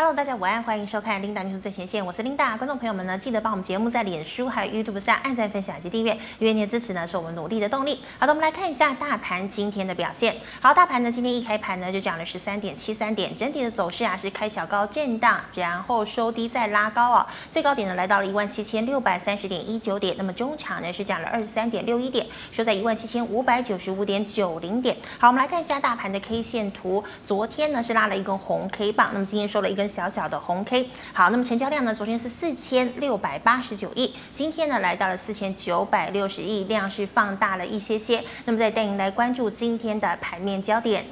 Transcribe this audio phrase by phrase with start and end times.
[0.00, 2.56] Hello，大家午安，欢迎收看 Linda 就是最前线，我是 Linda。
[2.56, 8.00] 观众朋友们呢，记得帮我们节目在脸书还有 YouTube 上按赞、分享以及订阅，因为你的支持呢，是我们努力的动力。
[8.18, 10.34] 好的，我们来看一下大盘今天的表现。
[10.62, 24.96] 好，大盘呢今天一开盘呢就涨了十三点七三点，整体的走势啊是开小高震荡，然后收低再拉高哦，最高点呢来到了一万七千六百三十点一九点，那么中场呢是涨了二十三点六一点，收在一万七千五百九十五点九零点。
[25.18, 29.89] 好，我们来看一下大盘的 K 线图，昨天呢是拉了一根红 K 棒，那么今天收了一根。
[29.90, 31.92] 小小的红 K，好，那么成交量呢？
[31.92, 38.22] 昨天是四千六百八十九亿，今天呢来到了四千九百六十亿，量是放大了一些些。
[38.44, 41.04] 那么再带您来关注今天的盘面焦点。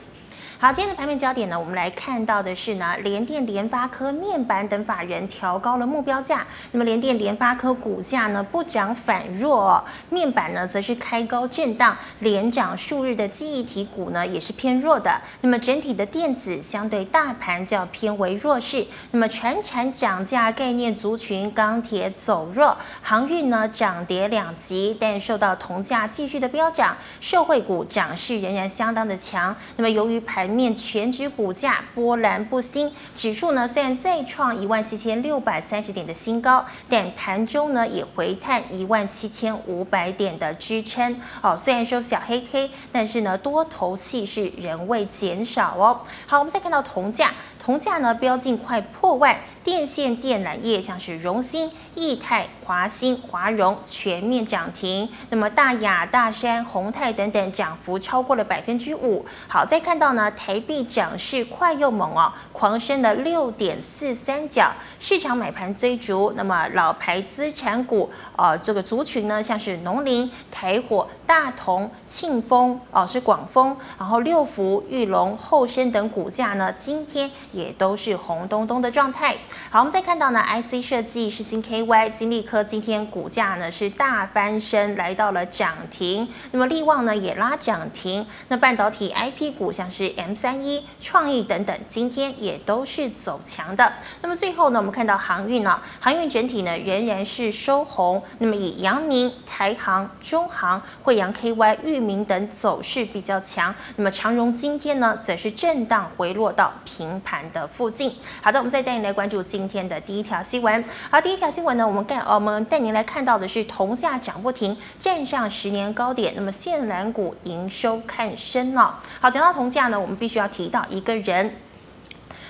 [0.61, 6.45] 好，今天的盘面焦点呢，我们来看到的是呢，联电、联发科面板等法人调高了目标价。
[6.73, 9.81] 那么联电、联发科股价呢不涨反弱，
[10.11, 15.21] 面板呢则是开高震荡，连涨数日的记忆体股呢也是偏弱的。
[15.43, 18.85] 那么整体的电子相对大盘较偏为弱势。
[19.13, 29.55] 那么全产涨价概念族群，钢铁走弱，航运呢涨跌两极，但受到铜价继续的飙涨，受惠股涨势仍然相当的强。
[29.77, 41.21] 那么由于盘面全指股价波澜不兴，指数呢虽然再创一万七千六百三十点的新高，但盘中呢也回探一万七千五百点的支撑。
[41.43, 46.01] 哦，虽然说小黑 K，但是呢多头气势仍未减少哦。
[46.27, 47.33] 好，我们再看到铜价。
[47.61, 49.37] 铜价呢飙进快破万，
[49.69, 59.27] 电线电缆业像是荣兴、益泰、华兴、华荣全面涨停，那么大亚、大山、宏泰等等涨幅超过了百分之五。
[59.47, 66.33] 好，再看到呢台币涨势快又猛哦，狂升了六点四三角，市场买盘追逐。
[66.35, 77.31] 那么老牌资产股，呃，这个族群呢像是农林、台火、大同、庆丰哦、呃，是广丰，然后六福、裕隆、后生等股价呢今天。
[77.53, 79.37] 也都是红彤彤的状态。
[79.71, 86.27] 好，我们再看到呢，IC 设计是新 KY、金立科今天股价呢是大翻身，来到了涨停。
[86.53, 88.27] 那么力旺呢也拉涨停。
[88.49, 93.93] 那半导体 IP 股像是 M 三一、创意等等，今天也都是走强的。
[94.23, 98.23] 那么最后呢，我们看到航运呢，航运整体呢仍然是收红。
[98.39, 103.75] 那么以阳明、台航、中航、惠阳 KY、裕民等走势比较强。
[103.97, 108.11] 那么长荣今天呢则是震荡回落到平盘的附近。
[108.41, 110.85] 好的，我们再带你来关注今天的第一条新闻。
[111.11, 116.35] 好，第一条新闻呢，我们带我们带您来看到的是铜价涨不停，站上十年高点。
[116.37, 118.95] 那么线缆股营收看升哦。
[119.19, 121.51] 好，讲到铜价呢，我们必须要提到一个人。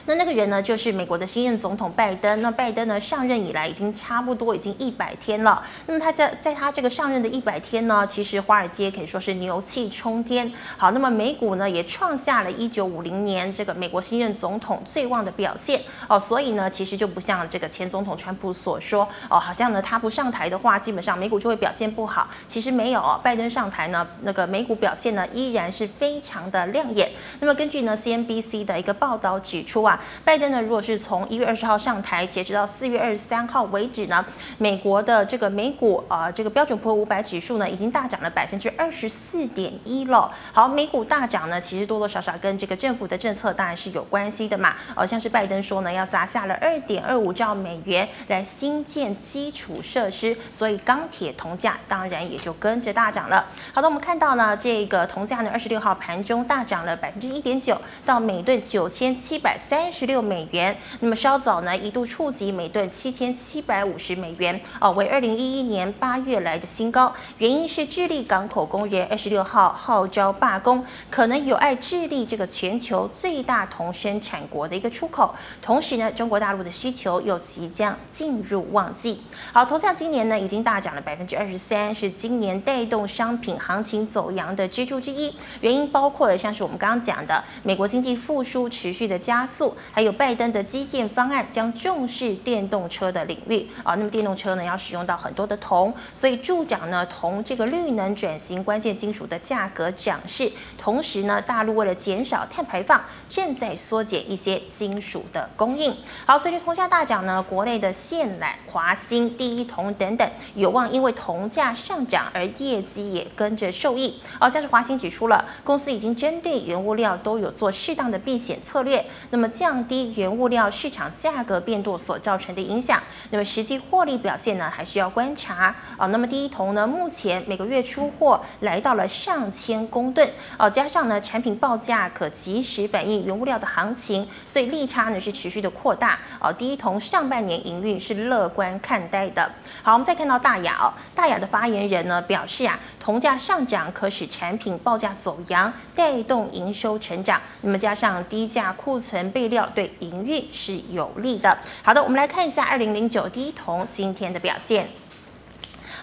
[0.08, 2.40] 那那个人呢，就是美国的新任总统拜登。
[2.40, 5.62] 那拜登呢，上任以来已经差不多已经一百天了。
[5.84, 10.50] 那么他在在他这个上任的一百天呢，其实华尔街可以说是牛气冲天。
[10.78, 16.18] 好，那么美股呢也创下了一九五零年这个美国新任总统最旺的表现哦。
[16.18, 22.26] 所以呢，其实就不像这个前总统川普所说哦，好像呢他不上台的话，基本上美股就会表现不好。
[22.46, 27.10] 其实没有哦，拜登上台呢，那个美股表现呢依然是非常的亮眼。
[27.40, 29.96] 那么根据呢 CNBC 的一个报道指出啊。
[30.24, 34.24] 拜登呢，如果是从一月二十号上台，截止到四月二十三号为止呢，
[34.58, 40.30] 美国的这个美股啊，这个标准普尔五百指数呢，已经大涨了百分之二十四点一了。
[40.52, 44.74] 好，美股大涨呢，其实多多少少跟这个政府的政策当然是有关系的嘛。
[44.94, 53.46] 呃，像是拜登说呢，要砸下了二点二五兆美元来新建基础设施，所以钢铁、铜价当然也就跟着大涨了。
[53.72, 59.87] 好的，我们看到呢，这个铜价呢，二十六号盘中大涨了百分之一点九，到每吨九千七百三。
[59.88, 67.10] 三十六美元，那么稍早呢一度触及每吨七千七百五十美元，哦，为二零一一年八月来的新高。
[67.38, 75.34] 原因是智利港口工人二十六号号召罢工，可能有碍智利这个全球最大铜生产国的一个出口。
[75.62, 79.22] 同时呢，中国大陆的需求又即将进入旺季。
[79.54, 85.34] 好，铜价今年呢已经大涨了百分之二十三，是今年带动商品行情走扬的支柱之一。
[85.62, 89.67] 原因包括了像是我们刚刚讲的，美国经济复苏持续的加速。
[89.92, 100.50] 还有拜登的基建方案将重视电动车的领域啊，那么电动车呢要使用到很多的铜，所以助长呢铜这个绿能转型关键金属的价格涨势。
[100.78, 105.94] 同时呢，大陆为了减少碳排放，正在缩减一些金属的供应。
[106.24, 114.20] 好，随着铜价大涨呢，国内的线缆、华兴、第一铜等等有望因为铜价上涨而业绩也跟着受益。
[114.40, 119.48] 哦，像是华兴指出了，公司已经针对原物料都有做适当的避险策略，那么。
[119.58, 126.06] 降低原物料市场价格变动所造成的影响，那么实际获利表现呢，还需要观察啊。
[126.06, 136.16] 那么第一铜呢，目前每个月出货来到了上千公吨哦，加上呢产品报价可及时反映原物料的行情，所以利差呢是持续的扩大。
[136.40, 139.50] 哦，第一铜上半年营运是乐观看待的。
[139.82, 147.40] 好，我们再看到大亚哦，大亚的发言人呢表示啊，铜价上涨可使产品报价走扬，带动营收成长。
[147.62, 151.58] 那么加上低价库存被料，对营运是有利的。
[151.82, 154.88] 好的，我们来看一下二零零九第一铜今天的表现。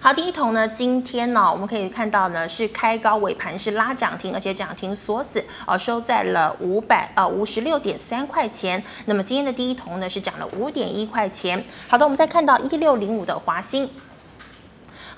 [0.01, 8.83] 好，第一铜呢，今天呢，我们可以看到呢，是开高尾盘是拉涨停，而且涨停锁死，哦，收在了五百呃五十六点三块钱。
[9.05, 11.63] 那么今天的第一铜呢，是涨了五点一块钱。
[11.87, 13.89] 好的，我们再看到一六零五的华兴。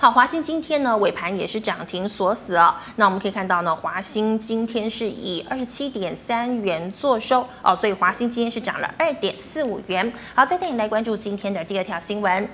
[0.00, 2.72] 好，华兴今天呢尾盘也是涨停锁死哦。
[2.94, 10.12] 那我们可以看到呢，华兴今天是以二十七点三元作收哦，所以华兴今天是涨了二点四五元。
[10.36, 12.48] 好，再带你来关注今天的第二条新闻。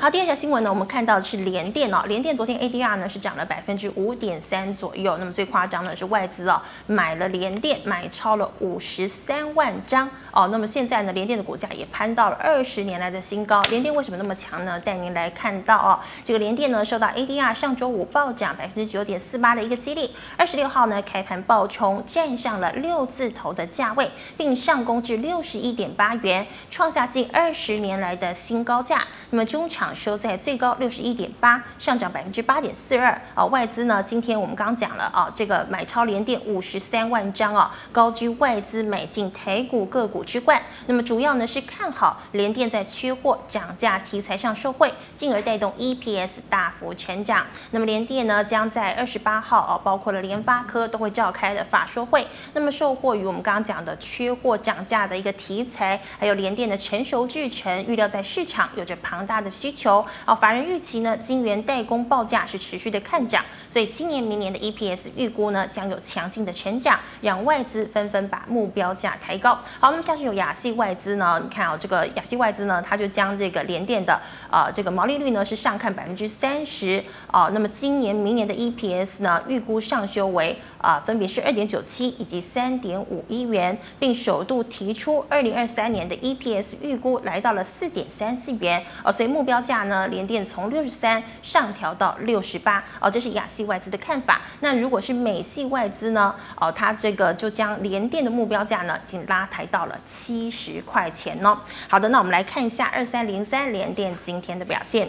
[0.00, 14.78] 好，第二条新闻呢，我们看到的是联电哦，联电昨天 ADR 呢是涨了百分之五点三左右，那么最夸张的是外资哦买了联电买超了五十三万张哦，那么现在呢联电的股价也攀到了二十年来的新高，联电为什么那么强呢？
[14.78, 29.00] 带您来看到哦，这个联电呢受到 ADR 上周五暴涨百分之九点四八的一个激励，二十六号呢开盘暴冲站上了六字头的价位，并上攻至六十一点八元，创下近二十年来的新高价，
[29.30, 29.94] 那么中长场。
[29.94, 33.10] 收在最高六十一点八，上涨百分之八点四二。
[33.34, 40.60] 啊，外资呢，今天我们刚讲了啊，这个买超联电五十三万张啊，高居外资买进台股个股之冠。
[40.86, 47.46] 那么主要呢是看好联电在缺货涨价题材上受惠，进而带动 EPS 大幅成长。
[47.70, 52.26] 那么联电呢将在二十八号啊，包括了联发科都会召开的法说会。
[52.52, 59.84] 那么受惠于我们刚刚讲的缺货涨价的一个题材，还有联电的成熟制程，预料在市场有着庞大的需求。
[59.84, 69.58] 求哦，法人预期呢，晶圆代工报价是持续的看涨，所以今年明年的 EPS 预估呢将有强劲的成长，让外资纷纷把目标价抬高。
[69.78, 74.18] 好，那么像是有亚细外资呢，你看、哦，这个亚细外资呢，它就将这个联电的
[74.50, 89.64] 呃这个毛利率呢是上看百分之三十哦，那么今年明年的 EPS 呢预估上修为啊、分别是二点九七以及三点五一元，并首度提出二零二三年的 EPS 预估来到了四点三四元哦，所以目标标。
[89.64, 94.42] 价呢，联电从六十三上调到六十八哦，这是亚系外资的看法。
[94.60, 96.34] 那如果是美系外资呢？
[96.60, 101.58] 哦，它这个就将联电的目标价呢，已经拉抬到了七十块钱哦。
[101.88, 105.08] 好的，那我们来看一下二三零三联电今天的表现。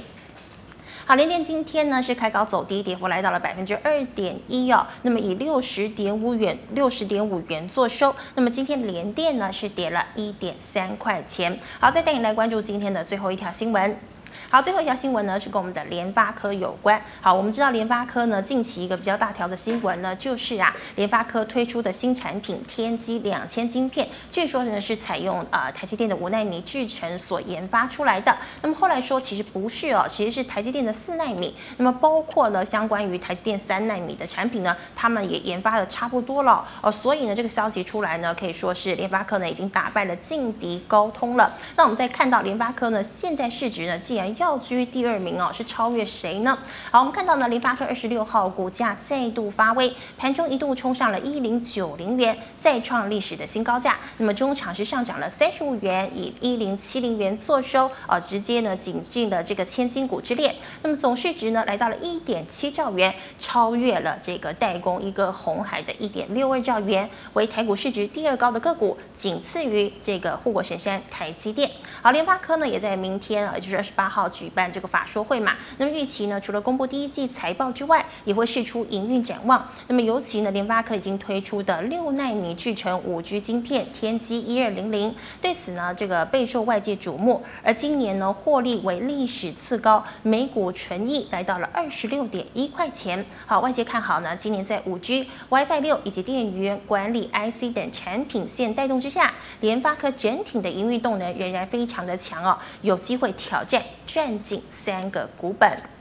[1.06, 4.88] 好，联电今天呢是开高走低，跌幅来到了百分之二点一哦。
[5.02, 8.16] 那么以六十点五元，六十点五元作收。
[8.36, 11.60] 那么今天联电呢是跌了一点三块钱。
[11.80, 14.15] 好，再带你来关注今天的最后一条新闻。
[14.50, 17.02] 好，最后一条新闻呢是跟我们的联发科有关。
[17.20, 28.36] 好，我们知道联发科呢近期一个比较大条的新闻呢，就是啊联发科推出的新产品天玑两千晶片，据说呢是采用呃台积电的五纳米制程所研发出来的。
[28.62, 31.54] 那么后来说其实不是哦，其实是台积电的四纳米。
[31.78, 36.92] 那么包括呢相关于台积电三纳米的产品呢，他们也研发的差不多了哦。
[36.92, 41.52] 所以呢这个消息出来呢，可以说是联发科呢已经打败了劲敌高通了。
[41.76, 46.58] 那我们再看到联发科呢现在市值呢既然要居第二名哦，是超越谁呢？
[46.92, 53.98] 好，我们看到呢，联发科二十六号股价再度发威，盘中一度冲上了一零九零元，再创历史的新高价。
[54.18, 60.54] 那么中场是上涨了三十五元，以一零七零元作收，啊，直接呢挤进了这个千金股之列。
[60.82, 71.70] 那么总市值呢来到了一点七兆元，超越了这个代工一个红海的一点六二兆元，为台股市值第二高的个股，仅次于这个护国神山台积电。
[72.02, 74.25] 好，联发科呢也在明天啊，就是二十八号。
[74.30, 79.68] 举办这个法说会嘛，那么预期呢，除了公布第一季财报之外，也会释出营运展望。
[79.88, 87.44] 那么尤其呢，联发科已经推出的六奈米制成五 G 晶片天玑一二零零，对此呢，这个备受外界瞩目。
[87.64, 93.26] 而今年呢，获利为历史次高，每股纯益来到了二十六点一块钱。
[93.46, 103.82] 好，外界看好呢，今年在五 G、WiFi 六以及电源管理 IC 等产品线带动之下，联发科整体的营运动能仍然非常的强哦，有机会挑战
[104.16, 104.26] 赚。
[104.26, 105.95] 赚进三个股本。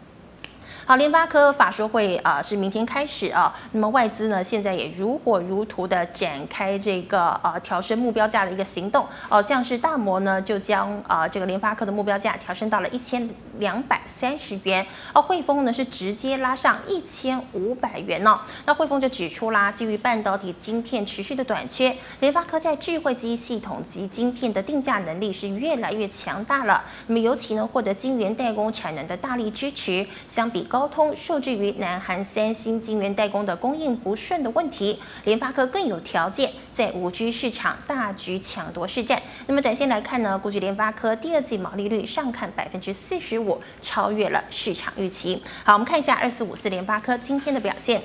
[0.87, 9.07] 好，联发科法说会啊、是明天开始啊，那么外资呢现在也如火如荼的展开这个呃调升目标价的一个行动。
[9.31, 13.27] 哦，像是大摩呢就将啊、这个联发科的目标价调升到了一千
[13.59, 30.69] 两百三十元哦，汇丰呢是直接拉上一千五百元哦，那汇丰就指出啦，基于半导体晶片持续的短缺，联发科在智慧机系统及晶片的定价能力是越来越强大了，那么尤其呢获得晶圆代工产能的大力支持，相比。
[30.75, 39.23] 高通受制于南韩三星晶圆代工的供应不顺的问题，联发科更有条件在五 G 市场大举抢夺市占。
[39.47, 45.41] 那么短线来看呢，估计联发科第二季毛利率上看百分之四十五，超越了市场预期。
[45.63, 48.03] 好，我们看一下二四五四联发科今天的表现。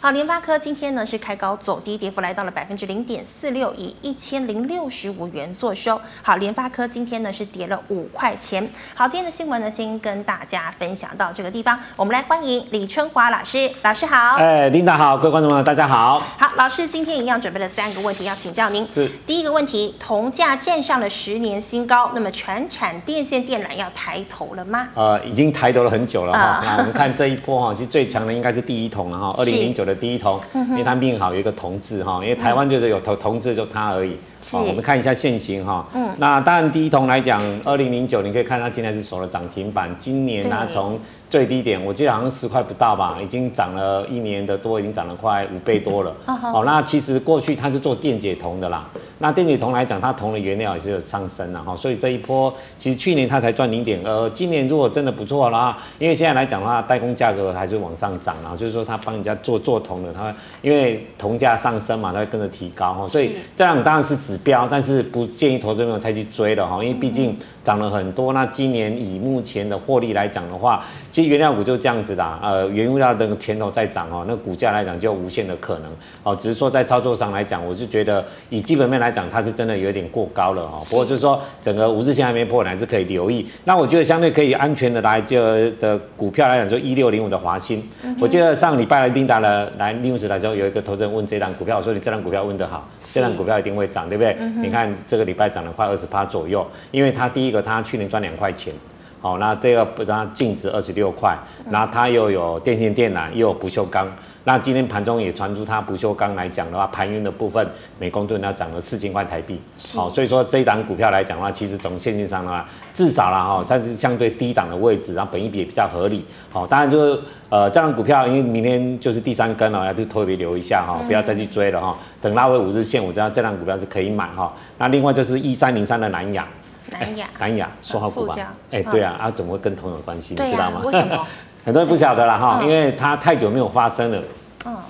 [0.00, 6.00] 好，联发科今天呢是开高走低，跌幅来到了百分之零点四六，以一千零六十五元作收。
[6.22, 8.64] 好，联发科今天呢是跌了五块钱。
[8.94, 14.36] 好，今天的新闻呢先跟大家分享到这个地方，我们来欢迎李春华老师，老师好。
[14.36, 16.20] 哎，琳达好，各位观众朋友大家好。
[16.38, 18.86] 好，老师今天一样准备了三个问题要请教您。
[18.86, 19.10] 是。
[19.26, 24.90] 第一个问题，铜价站上了十年新高，那么全产电线电缆要抬头了吗？
[24.94, 26.62] 呃，已经抬头了很久了哈。
[26.64, 29.87] 那、呃、我们看这一波哈，其实最强的应该是第一桶了哈， 二零零九。
[29.88, 34.16] 的第一铜，因为它命好有一个铜字哈，因为台湾就是有铜铜字就它而已。
[34.52, 35.84] 好，我们看一下现行哈。
[35.94, 40.96] 嗯，那当然第一铜来讲，二零零九你可以看它今天是守了涨停板，今年它从
[41.28, 46.14] 最低点我记得好像十块不到吧，已经涨了一年的多，已经涨了快五倍多了。
[46.24, 48.88] 好，那其实过去它是做电解铜的啦。
[49.18, 67.36] 那电解铜来讲，它铜的原料也是有上升了哈，所以这一波其实去年它才赚零点二，今年如果真的不错啦，因为现在来讲的话，代工价格还是往上涨，然后就是说它帮人家做做铜的，它因为铜价上升嘛，它会跟着提高哈，所以这样当然是指标，但是不建议投资朋友再去追了哈，因为毕竟
[67.68, 68.32] 涨了很多。
[68.32, 75.90] 那今年以目前的获利来讲的话，其实原料股就这样子的，呃，原物料的前头在涨哦，那股价来讲就无限的可能
[76.22, 79.08] 哦，只是说在操作上来讲，我是觉得以基本面来。
[79.10, 80.78] 讲，它是真的有点过高了哈。
[80.90, 83.44] 不过就是说，整个五日线还没破，还是可以留意。
[83.64, 87.82] 那我觉得相对可以安全的来就的股票来讲，就一六零五的华新。
[88.20, 94.36] 我记得上礼拜来琳达了来六十的时候，有一个投资人问这档股票，我说你这档股票问得好，这档股票一定会涨，对不对？
[94.62, 98.72] 你看这个礼拜涨了快二十趴左右，因为它第一个它去年赚两块钱，
[99.20, 101.36] 好，那这个不它净值二十六块，
[101.70, 104.08] 然后它又有电线电缆，又有不锈钢。
[104.44, 109.60] 那今天盘中也传出，它不锈钢来讲的话，盘运的部分每公吨要涨了四千块台币。
[109.94, 116.24] 好，所以说这一档股票来讲的话，其实从现金上的话，至少啦哈，它是相对低档的位置，然后本益比也比较合理。
[116.50, 121.94] 好，当然就是呃这档股票，因为明天就是第三根了，要就特别留一下哈，不要再去追了哈。
[122.22, 124.50] 等拉回五日线，我知道这档股票是可以买哈。
[124.78, 126.48] 那另外就是一三零三的南亚，
[126.90, 128.34] 南亚，南亚说好股吧？
[128.70, 130.34] 哎，对啊，啊怎么会跟铜有关系？
[130.38, 130.80] 你知道吗？
[130.84, 131.26] 为什么？
[131.64, 134.18] 很多人不晓得了哈，因为它太久没有发生了。
[134.18, 134.24] 嗯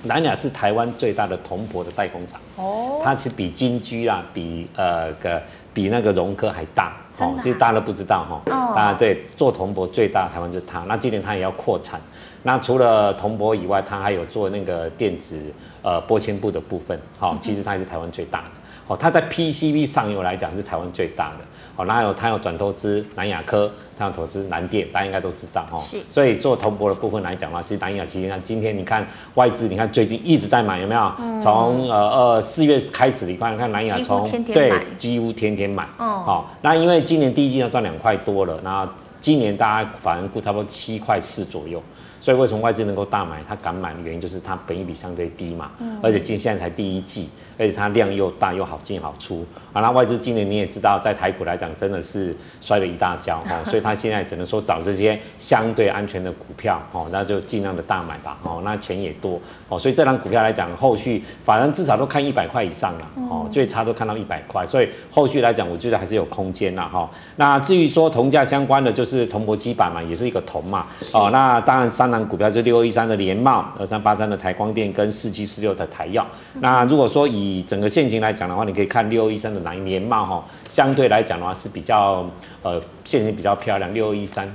[0.03, 5.41] 南亚是台湾最大的铜箔的代工厂，哦，它其实比金居啊，比呃个
[5.73, 8.41] 比那个荣科还大，哦，其实大家都不知道哈，
[8.75, 11.99] 当然对，做铜箔最大台湾就是它，那今年它也要扩产，
[12.43, 15.39] 那除了铜箔以外，它还有做那个电子
[15.83, 18.45] 呃玻纤布的部分，好，其实它也是台湾最大的，
[18.87, 21.45] 哦，它在 PCB 上游来讲是台湾最大的。
[21.79, 25.77] 哦，那有他有转投资南亚科，他有投资南电，大家应该都知道哈。
[25.77, 25.97] 是。
[26.09, 31.11] 所以做铜箔的部分来讲的话，其实南亚其实今天你看外资，你看最近一直在买，有没有？
[31.41, 35.85] 从、嗯、呃呃四月开始，你看看南亚从对几乎天天买。
[35.97, 36.21] 哦。
[36.25, 38.85] 好，那因为今年第一季要赚两块多了，那
[39.21, 41.81] 今年大家反而估差不多七块四左右。
[42.19, 43.41] 所以为什么外资能够大买？
[43.47, 47.29] 它敢买的原因就是它本益比相对低嘛，嗯、而且今现在才第一季。
[47.59, 59.37] 而且它量又大又好进好出，啊，那外资今年你也知道，在台股来讲真的是摔了一大跤哦， 所以他现在只能说找这些相对安全的股票哦，那就尽量的大买吧哦，那钱也多
[59.67, 67.09] 哦，所以这张股票来讲，后续反正至少都看一百块以上了哦，最差都看到一百块，所以后续来讲，我觉得还是有空间呐哈。
[67.35, 76.25] 那至于说铜价相关的，就是铜箔基板嘛，也是一个铜嘛哦，那当然三档股票就六二一三的联茂，二三八三的台光电跟四七四六的台药。
[76.61, 82.29] 那如果说以以整个线型来讲的话，你可以看六二一三的年年貌哈，相对来讲的话是比较
[82.61, 83.93] 呃线型比较漂亮。
[83.93, 84.53] 六二一三，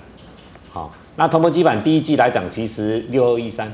[0.73, 3.71] 好，那铜箔基板第一季来讲，其实六二一三，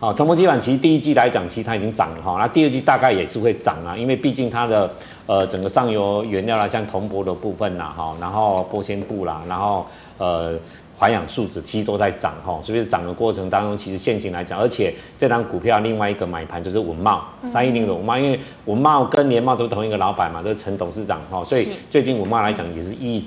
[0.00, 4.90] 好，铜箔基板其实第一季来讲，其实它已经涨了哈，那第二季大概也是会涨啊，因为毕竟它的
[5.26, 9.86] 呃整个上游原料啦，像铜箔的部分啦哈，然后玻纤布啦，然后
[10.18, 10.58] 呃。
[11.00, 23.24] 环氧树脂其实都在涨哈，所以涨的过程当中，其实现行来讲，而且这张股票另外一个买盘就是文茂三一零的文茂，因为文茂跟联茂都是同一个老板嘛，都是陈董事长哈，所以最近文茂来讲也是一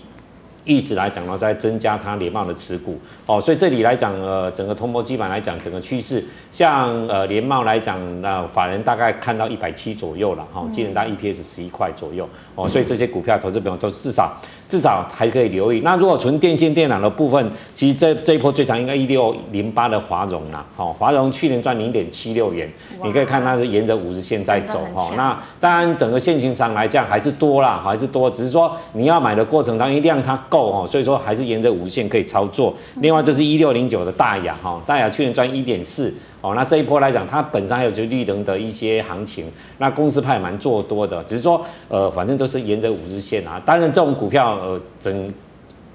[0.65, 14.33] 一直来讲呢，在增加它联茂的持股哦，所以这里来讲呃，整个通膨基本来讲，整个趋势像呃联茂来讲，那法人大概看到一百七左右了哈，今年大概 EPS 十一块左右哦，所以这些股票投资朋友都至少。
[14.73, 15.81] 至少还可以留意。
[15.81, 20.65] 那如果纯电线电缆的部分，其实这这一波最长应该一六零八的华融啦。
[20.75, 22.67] 好，华荣去年赚零点七六元，
[23.03, 25.11] 你可以看它是沿着五十线在走哈。
[25.15, 32.73] 那当然整个线型上来讲还是多啦，还是多，只是说你要买的过程当中，量它够哦，所以说还是沿着五日线可以操作。
[32.95, 36.11] 另外就是一六零九的大亚哈，大亚去年赚一点四
[36.43, 43.59] 哦，那这一波来讲，它本身还有就绿能的一些行情，那公司派蛮做多的，只是说呃，反正都是沿着五日线啊。
[43.65, 45.33] 当然这种股票呃，整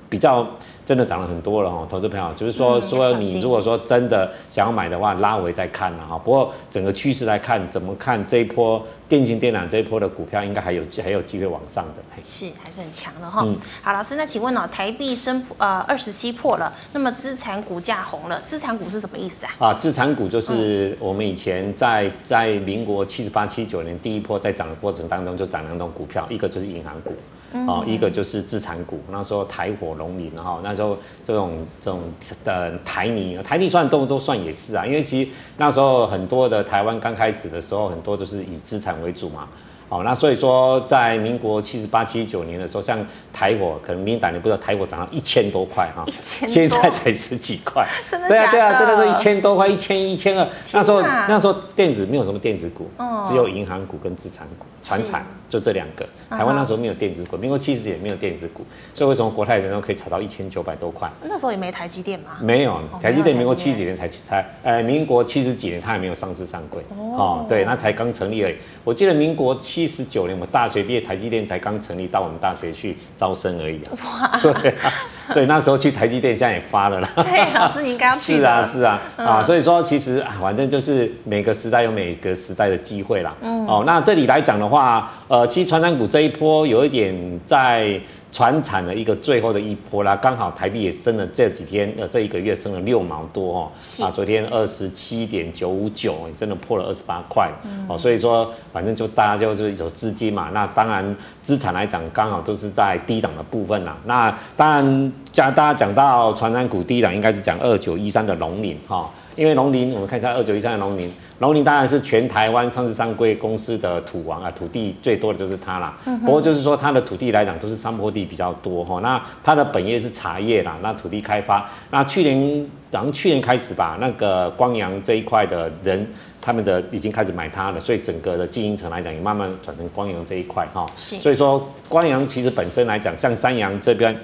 [0.08, 0.44] 比较。
[0.88, 6.16] 真的涨了很多了哈，投资朋友，就是说，说你如果说真的想要买的话，拉回再看了哈。
[6.16, 12.02] 不过整个趋势来看，怎么看这一波电信电缆这一波的股票，应该还有还有机会往上的。
[12.24, 13.46] 是，还是很强的哈。
[13.82, 19.68] 好，老师，那请问哦，台币升呃二十七破了，那么资产股价红了，资产股是什么意思啊？
[19.68, 27.12] 啊，资产股就是我们以前在在民国七十八七九年第一波在涨的过程当中就涨两种股票，一个就是银行股。
[27.52, 32.00] 哦，一个就是资产股，那时候台火龙林哈，那时候这种这种
[32.44, 39.48] 的台泥，台泥算都都算也是啊，因为其实那时候很多的台湾刚开始的时候，很多都是以资产为主嘛。
[39.90, 42.98] 哦，那所以说，在民国七十八、七九年的时候，像
[43.32, 50.46] 台火，可能明达你不知道，台火涨到一千多块哈，一千，现在才十几块， 真的对啊，对啊，真的是一千多块，一千一千二。
[50.72, 56.06] 那时候那时候电子没有什么电子股，哦、只有银行股跟资产股、传产，就这两个。
[56.30, 61.10] 台湾那时候没有电子股，民国七十几年没有电子股，所以为什么国泰人寿可以炒到一千九百多块？
[61.22, 62.36] 那时候也没台积电吗？
[62.40, 68.56] 没有，台积电民国七十几年才才，呃，民国七十几年它还没有上市上柜，哦，哦，对，那才刚成立而已。
[68.84, 73.92] 我记得民国七十九年我大学毕业，台积电才刚成立，到我们大学去招生而已啊。
[74.04, 74.92] 哇， 对啊，
[75.34, 77.08] 所以那时候去台积电，现在也发了啦。
[77.16, 78.36] 对，老师你应该要去。
[78.38, 83.34] 是啊，是啊，嗯、啊，所以说其实反正就是每个时代有每个时代的机会啦。
[83.42, 87.14] 嗯，哦，那这里来讲的话，呃，其实传染股这一波有一点
[87.46, 88.00] 在。
[88.30, 93.70] 传产的一个最后的一波啦，刚好台币也升了，这几天呃这一个月升了六毛多哦，
[94.04, 97.50] 啊昨天二十七点九五九，真的破了二十八块。
[97.88, 109.10] 哦，所以说反正就大家就是有资金嘛，那当然资产来讲刚好都是在低档的部分啦，那当然加大家讲到传产股低档，应该是讲二九一三的龙岭哈。
[109.38, 115.96] 因为农林，我们看一下二九一三的农林，农林当然是全台湾上市上柜公司的土王啊，土地最多的就是它啦。
[116.06, 118.98] 嗯、不过就是说它的土地来讲都是山坡地比较多哈。
[119.00, 126.04] 那它的本业是茶叶啦，那土地开发，那去年，然后去年开始吧，那个光阳这一块的人，
[126.40, 130.90] 他们的已经开始买它了，所以整个的经营层来讲也慢慢转成光阳这一块哈。
[130.96, 131.16] 是。
[131.20, 134.18] 所以说光阳其实本身来讲，像三阳这边。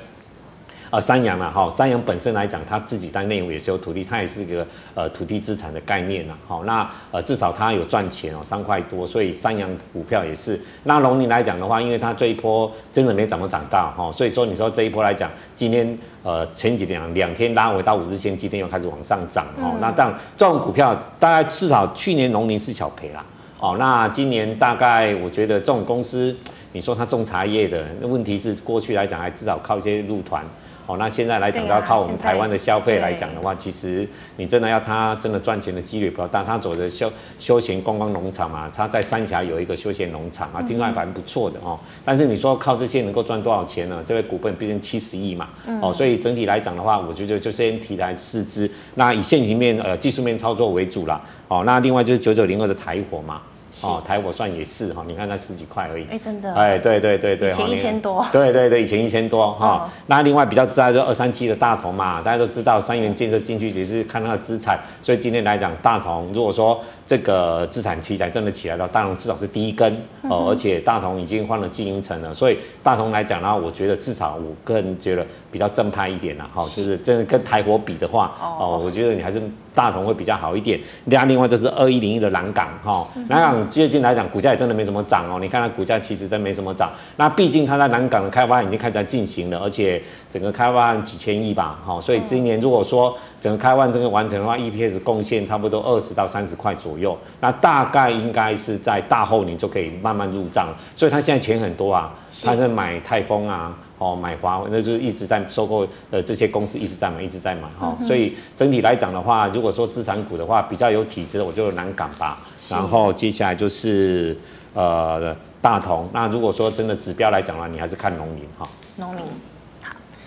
[0.95, 6.35] 啊，三洋了哈，三洋本身来讲，它自己在内部也是有土地，它也是一个呃土地资产的概念呐。
[6.47, 10.57] 好，那呃至少它有赚钱哦，三块多，所以三洋股票也是。
[10.85, 19.75] 那龙林来讲的话，因为它这一波真的没怎么涨到哈，所以说你说这一波来讲，今天呃前几天两天拉回到五日线，今天又开始往上涨哦。
[19.81, 23.27] 那这样这种股票大概至少去年龙林是小赔啦，
[23.59, 26.33] 哦，那今年大概我觉得这种公司，
[26.71, 30.45] 你说它种茶叶的，那问题是过去来讲还至少靠一些入团。
[30.87, 36.44] 哦，那现在来讲，要靠我们台湾的消费来讲的话，其实你真的要他真的赚钱的几率比较大。
[36.44, 41.79] 他走的休休闲观光农场嘛，他在三峡有一个休闲农场啊，听说还蛮不错的哦。
[42.05, 44.05] 但是你说靠这些能够赚多少钱呢？
[44.07, 45.49] 这个股本毕竟七十亿嘛，
[45.81, 48.70] 哦，所以整体来讲的话，我觉得就先提来四支。
[48.97, 51.20] 那以现行面呃技术面操作为主啦。
[51.49, 53.40] 哦，那另外就是九九零二的台火嘛。
[53.83, 56.07] 哦，台我算也是哈，你看那十几块而已。
[56.11, 56.55] 哎，真的。
[56.55, 57.51] 哎，对对对对。
[57.51, 58.25] 以前一千多。
[58.31, 59.91] 对对对，以前一千多哈。
[60.07, 79.43] 那另外比较知道就二三七的大同嘛，大家都知道三元建设进去只是看它的资产，所以今天来讲大同，如果说这个资产期才真的起来了，大同至少是第一根哦，而且大同已经换了经营层了，所以大同来讲呢，我觉得至少我个人觉得比较正派一点了哈，就是真的跟台火比的话，哦，我觉得你还是。
[79.75, 102.11] 大同会比较好一点，另另外就是二一零一的南港哈，南港最近来讲股价也真的没怎么涨哦，你看它股价其实真没什么涨，那毕竟它在南港的开发已经开始在进行了，而且整个开发几千亿吧，哈，所以今年如果说整个开万这个完成的话，EPS 贡献差不多二十到三十块左右，那大概应该是在大后年就可以慢慢入账，所以他现在钱很多啊，
[102.43, 103.77] 它在买泰丰啊。
[103.99, 108.05] 哦，买华为那就是一直在收购，呃，这些公司一直在买，一直在买哈、哦。
[108.05, 112.39] 所以整体来讲的话，如果说资产股的话，比较有体质的，我就南港吧。
[112.71, 114.37] 然后接下来就是
[114.75, 116.09] 呃大同。
[116.13, 118.67] 那如果说真的指标来讲的话，你还是看农林哈。
[118.97, 119.25] 农、哦、林。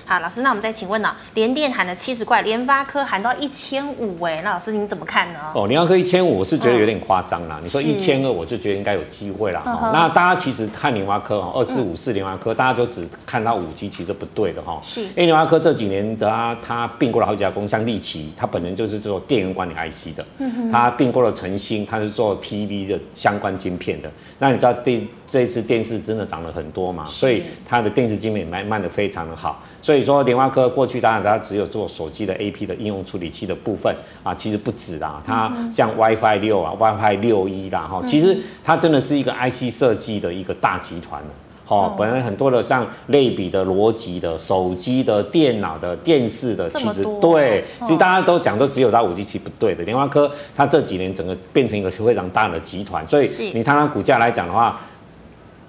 [0.10, 1.14] 好，老师，那我们再请问呢？
[1.34, 5.40] 联电喊了七十块，联发科喊到一千五，哎，那老师您怎么看呢？
[5.54, 7.58] 哦，联发科一千五，我是觉得有点夸张啦。
[7.60, 9.62] 嗯、你说一千二，我就觉得应该有机会啦。
[9.66, 14.80] 哦、那大家其实看联发科哦，二四五四联发科，大家就只看到五 G，其实不对的哈。
[14.82, 15.02] 是。
[15.02, 20.26] 因为联发科这几年它它并购了好几家公司，像力奇，它本人就是做电源管理 IC 的。
[20.38, 20.72] 嗯哼。
[20.72, 24.10] 它并购了晨星，它是做 TV 的相关晶片的。
[24.40, 27.04] 那你知道这这一次电视真的涨了很多嘛？
[27.04, 29.98] 所以它的电视晶片卖卖的非常的好，所以。
[29.98, 41.28] 以说联发科过去当然它只有做手机的 AP 的应用处理器的部分啊，其实不止啦，它像 WiFi 六啊、WiFi 六一啦哈，其实它真的是一个 IC 设计的一个大集团了。
[41.68, 49.84] 哦，本来很多的像类比的、逻辑的、手机的、电脑的、电视的，其实对，其实大家都讲都只有它五 G，其实不对的。
[49.84, 54.80] 联发科它这几年整个变成一个非常大的集团，所以你看它股价来讲的话，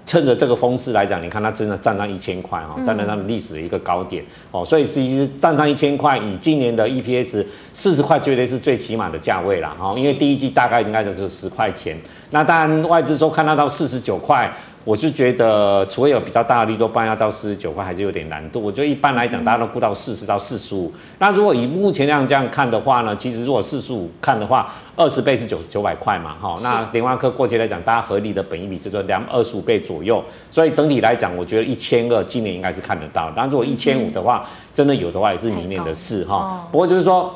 [0.09, 4.25] 趁着这个风势来讲，你看它真的站上一千块哈，站在他们历史的一个高点。
[4.49, 11.95] 哦，所以其实站上一千块，以今年的 EPS 四十块绝对是最起码的价位了哈，因为第一季大概应该就是十块钱，
[12.31, 14.51] 那当然外资说看到到四十九块。
[14.85, 18.61] 我是觉得，除非有比较大的利多，不然要到四十九块还是有点难度。
[18.61, 20.91] 我觉得一般来讲，大家都估到四十到四十五。
[21.19, 26.57] 那如果以目前这样这样看的话呢，其实如果四十五看的话，二十倍是九九百块嘛，哈。
[26.63, 30.23] 那联发科过去来讲，大家合理的本益比就是两二十五倍左右。
[30.49, 33.29] 所以整体来讲，我觉得一千二今年应该是看得到。
[33.35, 36.65] 当然，如果一千五的话，真的有的话也是明年的事哈。
[36.71, 37.35] 不过就是说。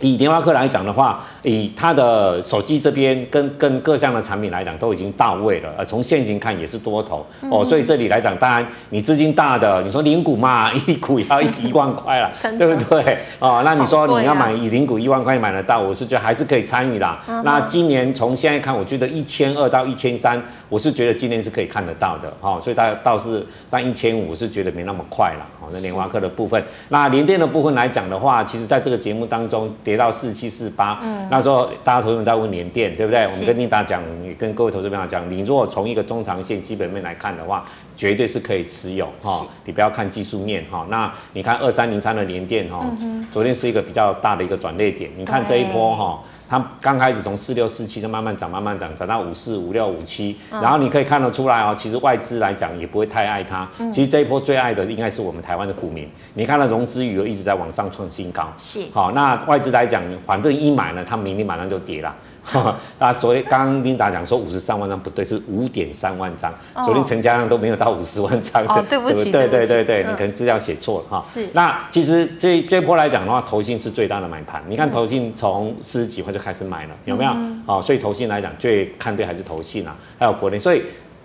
[0.00, 13.18] 以联发科来讲的话，以它的手机这边跟跟各项的产品来讲都已经到位了，呃，从现行看也是多头哦，所以这里来讲，当然你资金大的，你说零股嘛，一股要一一万块了， 对不对？
[13.38, 17.22] 哦，那你说你要买以零股一万块买得到，我是觉得还是可以参与啦。
[17.44, 25.46] 那今年从现在看，我觉得一千二到一千三，我是觉得今年是可以看得到的哈，所以大倒是但一千五是觉得没那么快了。
[25.60, 29.70] 哦，那联发科的部分，那联电的部分来讲的话，其实在这个节目当中。
[29.82, 31.00] 跌到四七四八，
[31.34, 33.24] 那时候大家投资人在问联电，对不对？
[33.24, 34.00] 我们跟琳达讲，
[34.38, 37.64] 跟各位投资朋友讲，你如果从一个中长线基本面来看的话，
[37.96, 39.44] 绝对是可以持有哈。
[39.64, 40.86] 你不要看技术面哈。
[40.88, 42.86] 那你看二三零三的联电哈，
[43.32, 45.10] 昨天是一个比较大的一个转捩点。
[45.16, 46.22] 你看这一波哈。
[46.48, 53.68] 它刚开始从四六四七就慢慢涨，慢慢涨，涨到五四五六五七，然后你可以看得出来哦，其实外资来讲也不会太爱它。
[53.90, 56.08] 其实这一波最爱的应该是我们台湾的股民。
[56.34, 59.12] 你看到融资余额一直在往上创新高，是好。
[59.12, 62.14] 那外资来讲，反正一买呢，它明天马上就跌了。
[62.98, 66.52] 啊，昨天刚刚琳达讲说五十三万张不对，是五点三万张。
[66.84, 71.20] 昨天成交量都没有到五十万张，哦，对不起，对对对对，你可能资料写错了哈。
[71.26, 71.46] 是。
[71.52, 74.62] 那其实这这波来讲的话，投信是最大的买盘。
[74.68, 77.30] 你看投信从四十几块就开始买了，有没有？
[77.66, 80.82] 哦，所以投信来讲最看对还是投信啊，还有国内，所以。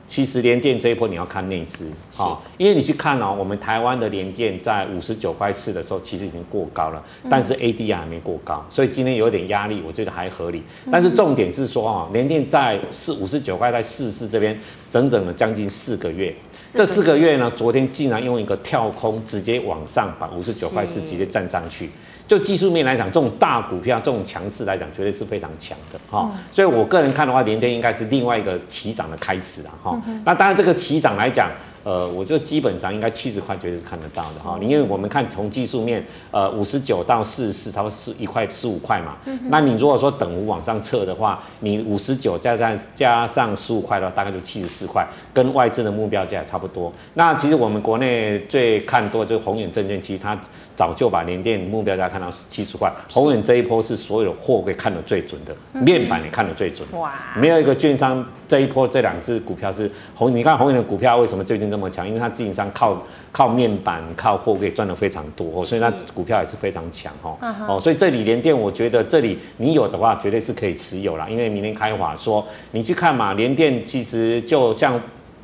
[0.09, 10.63] 其实联电这一波你要看内资，好，因为你去看哦，我们台湾的联电在五十九块四的时候，其实已经过高了，但是 ADR 还没过高，所以今天有点压力，我觉得还合理。
[10.91, 16.35] 但是重点是说啊，联电在四五十九块在四四这边整整了将近四个月，
[16.73, 21.91] 这四个月呢，昨天竟然用一个跳空直接往上把五十九块四直接站上去。
[22.29, 26.31] 就技术面来讲，这种大股票、这种强势来讲，绝对是非常强的哈。
[26.51, 29.99] 所以我个人看的话，联电应该是另外一个起涨的开始了哈。
[30.23, 31.49] 那当然，这个起涨来讲。
[31.81, 39.15] 呃，我觉得基本上应该七十块绝对是看得到的哈，因为我们看从技术面，呃，五十九到四十四，差不多是一块十五块嘛。
[39.47, 46.91] 那你如果说等幅往上测的话，你五十九加上加上十五块的话，大概就七十四块，跟外资的目标价差不多。
[47.13, 50.37] 那其实我们国内最看多就是宏远证券，其实它
[50.79, 52.89] 早就把联电目标价看到七十块。
[53.11, 56.87] 宏远这一波是所有的货柜看得最准的，面板也看得最准。
[56.93, 61.69] 哇，没有一个券商这一波这两只股票是宏，你看宏远的股票为什么最近？
[61.69, 67.37] 这么强，因为它自营商靠靠面板、靠货柜赚的非常多，所以它股票也是非常强哦。
[67.67, 71.27] 哦，所以这里联电，我觉得这里你有的话，绝对是可以持有啦。
[71.27, 74.97] 因为明天开华说，你去看嘛，联电其实就像。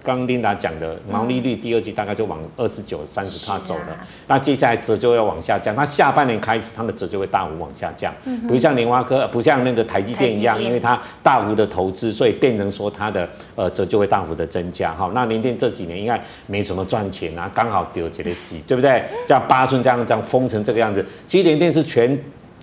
[0.06, 3.88] 刚刚琳达讲的毛利率，第二季大概就往二十九、三十趴走了。
[3.88, 14.94] 啊、那接下来折旧要往下降，它下半年开始它的折旧会大幅往下降，嗯、不像联发科，不像那个台积电一样，因为它大幅的投资，所以变成说它的呃折旧会大幅的增加。
[14.94, 19.04] 好，那联电这几年应该没什么赚钱啊，刚好丢这个戏，对不对？
[19.28, 22.18] 像八寸这样这样封成这个样子，其实联电是全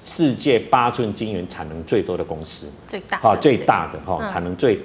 [0.05, 4.81] 世界八寸晶圆产能最多的公司，最大好最大的哈产能最。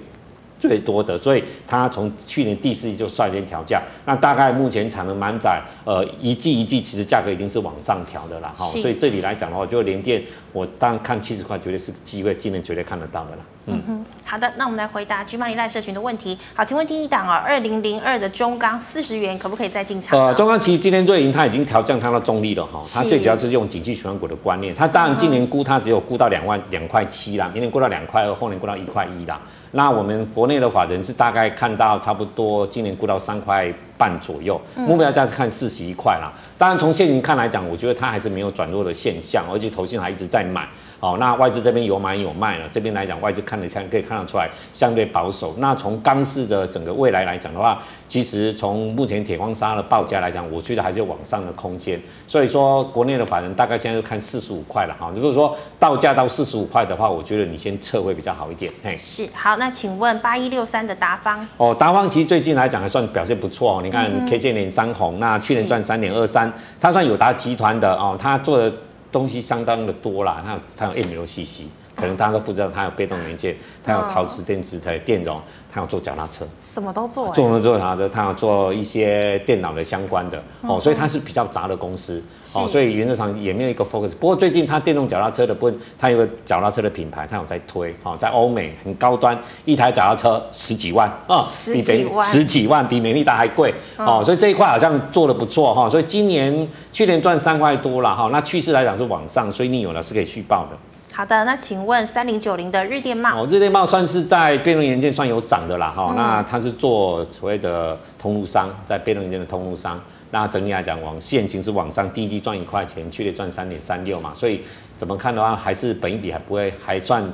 [0.60, 13.38] 最多的，所以它从去年第四季就率先调价，那大概目前产能满载，呃，一季一季其实价格已经是往上调的啦，哈，所以这里来讲的话，就联电，我当然看七十块绝对是机会，今年绝对看得到的啦。
[13.70, 16.38] 嗯哼，好的，那我们来回答 GMoney 赖社群的问题。
[16.54, 20.17] 好，请问第一档啊，二零零二的中钢四十元可不可以再进场？
[20.17, 29.38] 呃，中钢其实今天最近它已经调降它的重力了哈，它最主要是用景气循环股的观念，它当然今年估它只有估到两万两块七啦，明年估到两块二，后年估到一块一啦。
[29.71, 36.32] 那我们国内的法人是大概看到差不多今年估到三块半左右，目标价是看四十一块啦。
[36.58, 40.67] 当然从现行看来讲，我觉得它还是没有转弱的现象，而且投信还一直在买。
[40.99, 45.53] 哦，那外资这边有买有卖了，这边来讲外资看得相可以看得出来相对保守。
[45.60, 52.01] 那从钢市的整个未来来讲的话，其实从目前铁矿砂的报价来讲，我觉得还是有往上的空间。
[52.27, 55.12] 所以说国内的法人大概现在就看四十五块了哈。
[55.13, 58.71] 如果说到价到四十五块的话，我觉得你先撤会比较好一点。
[58.83, 63.81] 嘿，是好，那请问八一六三的达方哦，达方其实最近来讲还算表现不错哦。
[63.83, 68.73] 你看 K 线连三红，那去年赚三点二三，它算友达集团的哦，它做的。
[69.12, 71.63] 东西相当的多啦，它它有 MLCC，
[71.97, 84.12] 可能大家都不知道，它有被动元件，它有陶瓷电池、它有电容，它有做脚踏车，什么都做，做了做啥的，它有做一些电脑的相关的哦，所以它是比较杂的公司哦，所以原则上也没有一个 focus。
[84.12, 100.77] 不过最近它电动脚踏车的部分，它有个脚踏车的品牌，它有在推哦，在欧美很高端，一台脚踏车十几万啊，十几万，十几万比美利达还贵哦，所以这一块好像做的不错哈，所以今年去年赚三块多了哈，那趋势来讲是往上，所以你有了是可以续报的。
[101.17, 103.41] 好的，那请问三零九零的日电帽。
[103.41, 109.99] 哦，日电帽算是在被动元件算有涨的啦哈，嗯、那它是做所谓的通路商，在被动元件的通路商，
[110.30, 114.62] 那整体来讲往现行是往上，第一季赚一块钱，去年赚三点三六嘛，所以
[114.95, 117.27] 怎么看的话，还是本一比还不会还算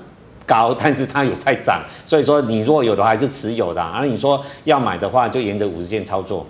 [0.46, 6.48] 高，但是它有在涨，所以说你如果有的话还是持有的，而你说要买的话就沿着五十线操作。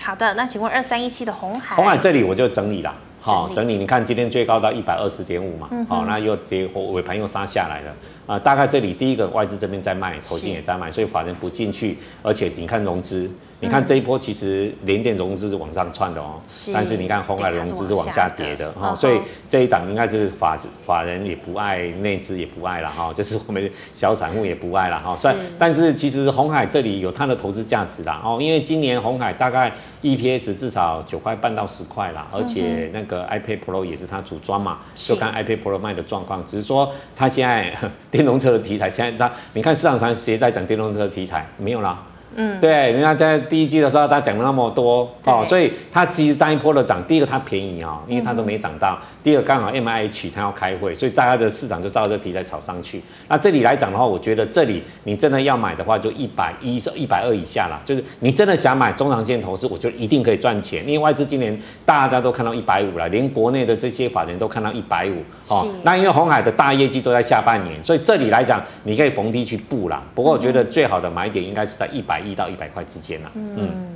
[0.00, 2.94] 好的，那请问二三一七的红海，红海这里我就整理了。
[3.22, 7.90] 好，整理，你看今天最高到一百二十点五嘛，好、那又跌，尾盘又杀下来了，
[8.26, 13.30] 啊、呃，大概这里第一个外资这边在卖，投信也在卖，所以法人不进去，而且你看融资。
[13.62, 25.14] 你看这一波其实联电融资是往上窜的哦，是，但是你看红海融资是往下跌的哈，所以这一档应该是法法人也不爱，内资也不爱了哈， 就是我们小散户也不爱了哈。
[25.14, 29.72] 是，但是其实红海这里有它的投资价值啦哦，因为今年红海大概
[30.02, 37.72] EPS 至少九块半到十块啦，而且那个 iPad Pro 也是它组装嘛，就看 iPad Pro 卖的状况，只是说它现在
[38.10, 41.46] 电动车的题材现在它，你看市场上谁在讲电动车的题材？
[41.56, 42.02] 没有啦。
[42.34, 53.02] 嗯，对，人家在第一季的时候，他讲了那么多哦，所以他其实单一波的涨，第一个它便宜啊、哦，因为它都没涨到；嗯、第二个刚好 M I H 它要开会，所以大家的市场就照这个题材炒上去。
[53.28, 57.78] 那这里来讲的话，我觉得这里你真的要买的话，就一百一、一百二以下啦。
[57.84, 65.62] 就是你真的想买中长线投资，我觉得一定可以赚钱，因为外资今年大家都看到一百五了，连国内的这些法人都看到一百五哦。
[65.64, 70.02] 是那因为红海的大业绩都在下半年，所以这里来讲你可以逢低去布啦。
[70.14, 72.21] 不过我觉得最好的买点应该是在一百。
[72.22, 73.32] 一到一百块之间呐、啊。
[73.34, 73.88] 嗯，嗯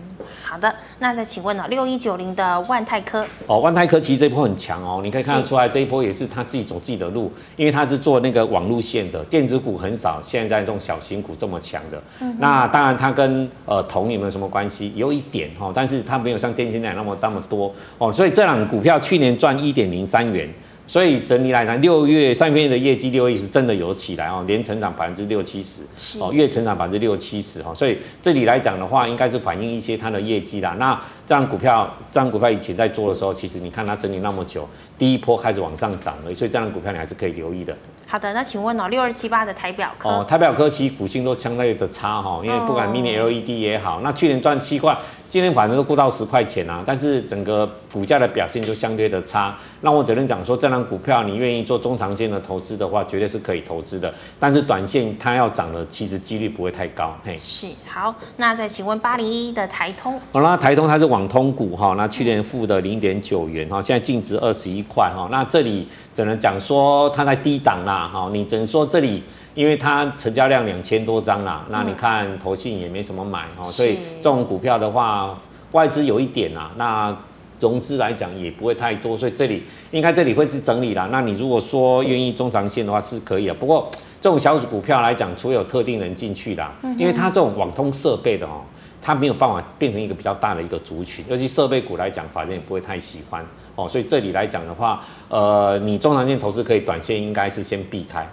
[0.42, 12.02] 好的，那再请问呢、喔，六一九零的万泰科哦，万泰科其实这一波很强哦，你可以看得出来，这一波也是他自己走自己的路，因为他是做那个网路线的，电子股很少，现在这种小型股这么强的。
[12.20, 14.92] 嗯，那当然它跟呃铜有没有什么关系？
[14.94, 20.48] 有一点哈，但是它没有像电信那样那么那么多哦，所以这档股票去年赚一点零三元。
[20.86, 25.82] 所以整体来看，六月上个月的业绩，六月是真的有起来哦，年成长百分之六七十，
[26.20, 27.74] 哦，月成长百分之六七十哈。
[27.74, 30.76] 所以这里来讲的话，应该是反映一些它的业绩啦。
[30.78, 37.76] 那这样股票，这样股票以前在做的时候，其实你看它整理那么久，第一波开始往上涨了，所以这样股票你还是可以留意的。
[38.06, 44.96] 好的，那请问哦，六二七八的台表科哦，台表科其实股性都相对的差哈，因为不管 Mini LED 也好，那去年赚七块。
[45.28, 49.58] 今天反正都过到十块钱啊，但是整个股价的表现就相对的差。
[49.80, 54.14] 那我只能讲说，这张股票你愿意做中长线的投资的话，绝对是可以投资的。
[54.38, 57.12] 但是短线它要涨的，其实几率不会太高。
[57.24, 58.14] 嘿，是好。
[58.36, 65.26] 那再请问八零一的台通，好、哦，那台通它是网通股哈，那去年负的零点九元哈，现在净值二十一块哈。
[65.30, 69.22] 那这里只能讲说它在低档啦哈，你只能说这里。
[69.54, 75.34] 因为它成交量两千多张啦，那你看投信也没什么买哈，嗯、所以这种股票的话，
[75.72, 77.16] 外资有一点啦，那
[77.58, 81.08] 融资来讲也不会太多，所以这里应该这里会是整理啦。
[81.10, 88.60] 那你如果说愿意中长线的话是可以的，不过这种小股票来讲，除了有特定人进去啦，因为它这种网通设备的哦，
[89.06, 98.28] 它没有办法变成一个比较大的一个族群，尤其设备股来讲，法人也不会太喜欢哦，所以这里来讲的话，呃，你中长线投资可以，短线应该是先避开。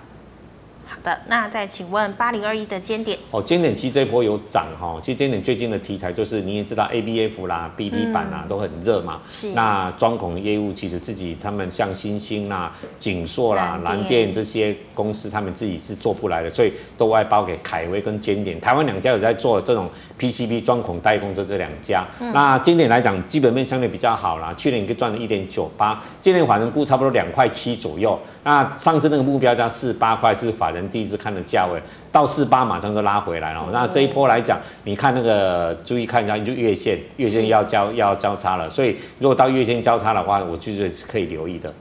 [0.85, 3.17] 好的，那再请问八零二一的尖点。
[3.31, 9.51] 哦，尖点其实这一波有涨哈，其实尖点最近的题材就是你也知道 ABF 啦、B T 板啦、嗯、都很热嘛，是。
[9.53, 14.23] 那钻孔业务其实自己他们像星星啦、景硕啦、蓝电。
[14.33, 19.87] 这些公司，他们自己是做不来的，所以都外包给凯威跟尖点，台湾两家有在做这种
[20.19, 22.03] PCB 装孔代工，这这两家。
[22.19, 28.19] 嗯、那尖点来讲，基本面相对比较好啦，去年一个赚了一点九八，今年反正估差不多两块七左右。
[28.43, 30.89] 那上次那个目标价四八块是法人。
[30.89, 31.81] 第一次看的价位
[32.11, 33.65] 到四八，马上就拉回来了。
[33.71, 38.69] 那这一波来讲，你看那个，注意看一下，就月线，月线要交要交叉了。
[38.69, 41.73] 所以如果到月线交叉的话，我觉得是可以留意的。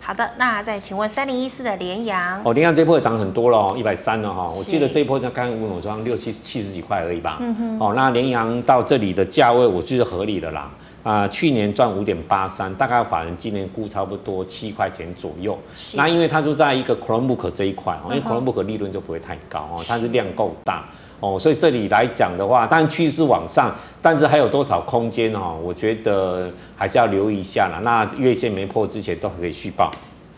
[0.00, 4.48] 好的，那再请问三零一四的联阳哦，联阳这波也涨很多了哦，一百三了哈。
[4.48, 7.36] 我记得这一波刚刚问我说六七七十几块而已吧。
[7.40, 7.78] 嗯哼。
[7.78, 10.70] 哦，那联阳到这里的价位，我觉得合理的啦。
[11.02, 15.56] 啊、呃，去年赚五点八三，大概法人今年估差不多七块钱左右。
[15.74, 15.96] 是。
[15.96, 20.84] 那因为它就在一个 Chromebook 这一块哦，因为 Chromebook 利润就不会太高哦，它是量够大
[21.20, 25.58] 哦，所以这里来讲的话，当然趋势往上，但是还有多少空间哦？
[25.62, 27.80] 我觉得还是要留意一下啦。
[27.82, 29.90] 那月线没破之前都可以续抱。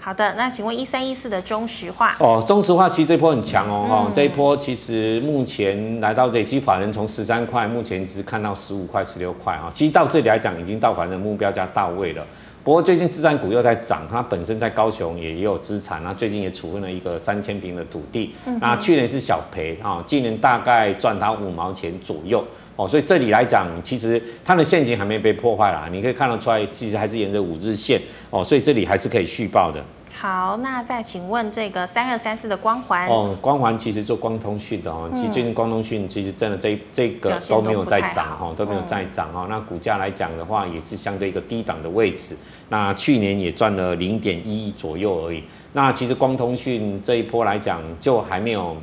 [0.03, 12.27] 好的，那请问一三一四的中石化哦，中石化其实这波很强哦，哈、嗯，这一波其实目前来到这，其实法人从十三块，目前只看到十五块、十六块啊，其实到这里来讲已经到法人的目标价到位了。
[12.62, 22.44] 不过最近资产股又在涨，它本身在高雄也也有资产，那最近也处分了一个三千平的土地，嗯、那去年是小赔啊，今年大概赚它五毛钱左右
[22.77, 29.83] 哦，所以这里来讲，其实它的线型还没被破坏啦，你可以看得出来，其实还是沿着五日线哦，所以这里还是可以续报的。
[30.20, 39.46] 好，那再请问这个三二三四的光环哦，光环其实做光通讯的哦，其实最近光通讯其实真的这这个都没有在涨哈，都没有在涨哈。
[39.48, 42.37] 那股价来讲的话，也是相对一个低档的位置。
[42.68, 45.42] 那去年也赚了零点一亿左右而已。
[45.72, 48.76] 那其实光通讯这一波来讲，就还没有。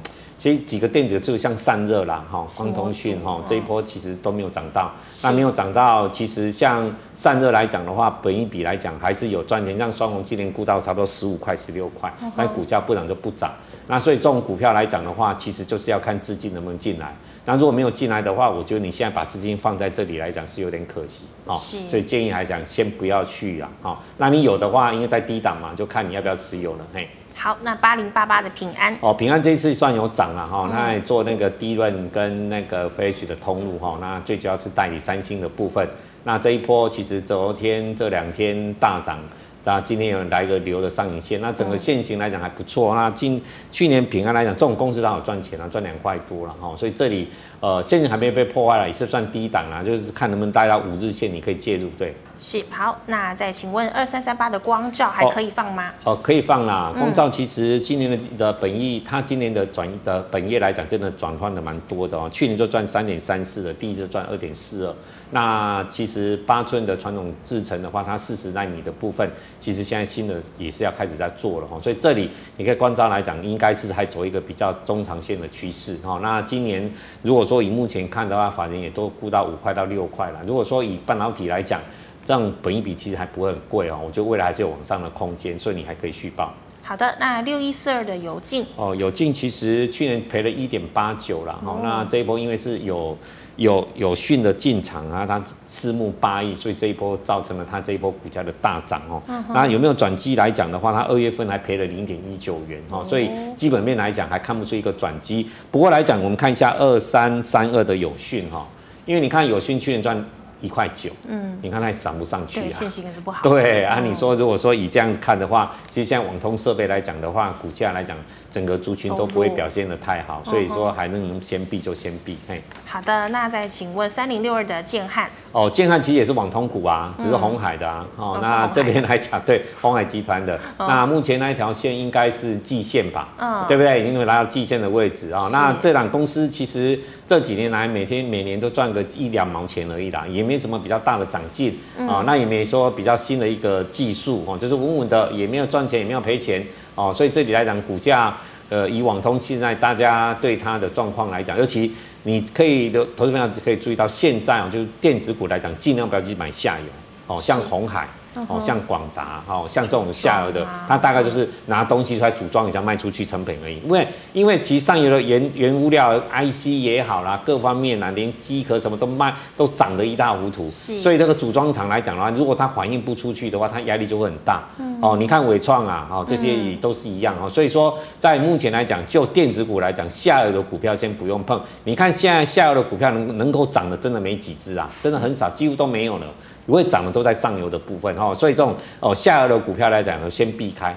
[0.48, 4.90] 其实几个电子就像散热啦，哈，光通讯哈，这一波其实都没有涨到，
[5.22, 13.52] 那没有涨到，其实像散热来讲的话，本一比来讲还是有赚钱，像双红今年估到差不多十五块、十六块，但股价不涨就不涨，
[13.88, 27.10] 那所以这种股票来讲的话，其实就是要看资金能不能进来，那如果没有进来的话，我觉得你现在把资金放在这里来讲是有点可惜啊，所以建议来讲先不要去啊，哈，那你有的话，因为在低档嘛，就看你要不要持有了，嘿。
[27.38, 35.88] 好，那八零八八的平安哦，平安这一次算有涨了哈，那做那个 DRAM 跟那个 Flash 的通路哈，那最主要是代理三星的部分，
[36.24, 39.20] 那这一波其实昨天这两天大涨。
[39.64, 42.96] 那今天有人来一个留的上影线，那整个线型来讲还不错。
[42.96, 46.74] 那今去年平安来讲，这种公司它有赚钱啊，赚两块多了哈。
[46.74, 47.28] 所以这里
[47.60, 51.90] 呃线型还没被破坏了，也是算低档啊，就是看能不能带到五日线，你可以介入。
[51.98, 53.00] 对，是好。
[53.08, 55.92] 那再请问二三三八的光照还可以放吗？
[56.04, 56.92] 哦，哦可以放啦。
[56.98, 62.30] 光照其实今年的的本意，它今年的转的本业来讲，真的转换的蛮多的哦。
[62.32, 64.96] 去年就赚三点三四的，第一次赚二点四二。
[65.30, 71.78] 那其实八寸的传统制程的话，它四十纳米的部分，其实现在新的也是要开始在做了哈。
[71.82, 76.20] 所以这里你可以观察来讲，应该是还走一个比较中长线的趋势哈。
[76.24, 76.90] 那今年
[77.24, 80.40] 如果说以目前看的话，法人也都估到五块到六块了。
[80.48, 81.82] 如果说以半导体来讲，
[82.28, 83.98] 这样本一比其实还不会很贵哦。
[84.06, 86.54] 我觉得未来还是有往上的空间，所以你还可以续报。
[86.84, 91.80] 好的，那六一四二的友进哦，友进其实去年赔了一点八九了哈。
[91.82, 93.18] 那这一波因为是有。
[93.58, 99.20] 有有讯的进场啊，它私募八亿，所以这一波造成了它这一波股价的大涨哦。
[99.28, 105.50] 嗯、那有没有转机来讲的话，它二月份还赔了零点一九元哦，所以基本面来讲还看不出一个转机。
[105.72, 108.64] 不过来讲，我们看一下二三三二的友讯哈，
[109.06, 110.24] 因为你看友讯去年赚。
[110.62, 113.42] 一块九，嗯，你看它涨不上去啊，线型也是不好。
[113.44, 118.18] 对啊，你说如果说以这样子看的话，其实像网通设备来讲的话，股价来讲，
[118.50, 122.38] 整个族群都不会表现的太好，所以说还能先避就先避。
[122.48, 125.30] 嘿，好的，那再请问三零六二的建汉。
[125.52, 128.06] 哦，建汉其实也是网通股啊，只是红海的啊。
[128.16, 130.60] 哦，那这边来讲，对， 红海集团的。
[130.78, 133.30] 那目前那一条线应该是季线吧？
[133.38, 134.02] 嗯，对不对？
[134.02, 135.48] 已经来到季线的位置啊。
[135.52, 140.48] 那这档公司其实这几年来每天每年都赚个一两毛钱而已啦，也。
[140.48, 148.34] 没什么比较大的长进啊，那也没说比较新的一个技术哦，就是稳稳的，也没有赚钱，也没有赔钱哦，所以这里来讲，股价
[148.70, 151.92] 呃，以网通现在大家对它的状况来讲，尤其
[152.24, 158.08] 你可以的投资朋友可以注意到，现在哦，就是电子股来讲，尽量不要去买下游哦，像红海。
[158.48, 163.80] 哦，像广达，哦，像这种下游的，它大概就是拿东西出来组装一下卖出去成本而已。
[163.84, 170.70] 因为因为其实上游的原原物料 IC 也好啦，各方面啊，连机壳什么都卖都涨得一塌糊涂。
[170.70, 171.00] 是。
[171.00, 174.64] 所以这个组装厂来讲的话，如果它反应不出去的话，它压力就会很大。
[174.80, 174.98] 嗯。
[175.02, 177.48] 哦，你看纬创啊，哦，这些也都是一样哦。
[177.48, 181.62] 所以说，在目前来讲，就电子股来讲，下游的股票先不用碰。
[181.84, 186.28] 你看现在下游的股票能能够涨的，真的没几只啊，真的很少，几乎都没有了。
[186.68, 190.96] 不会涨的都在上游的部分哈，所以这种哦下游的股票来讲呢，先避开。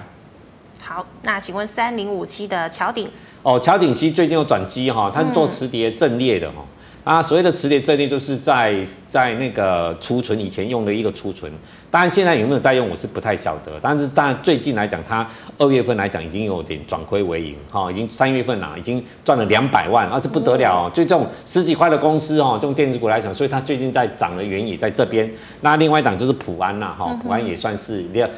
[0.79, 3.09] 好，那请问三零五七的桥鼎？
[3.41, 6.57] 哦，桥鼎其实最近有转机哈，它是做磁碟阵列的哈。
[7.03, 8.75] 啊，所谓的磁碟阵列就是在
[9.09, 11.51] 在那个储存以前用的一个储存，
[11.89, 13.71] 当然现在有没有在用，我是不太晓得。
[13.81, 15.27] 但是当然最近来讲，它
[15.57, 20.91] 二月份来讲已经有点转亏为盈，哈，已经三月份啦，已经赚了两百万，啊，这不得了哦。
[20.93, 25.27] 就这种十几块的公司哦，这种电子股来讲，所以它最近在涨的原因也在这边。
[25.61, 28.29] 那另外一档就是普安啦，哈，普安也算是两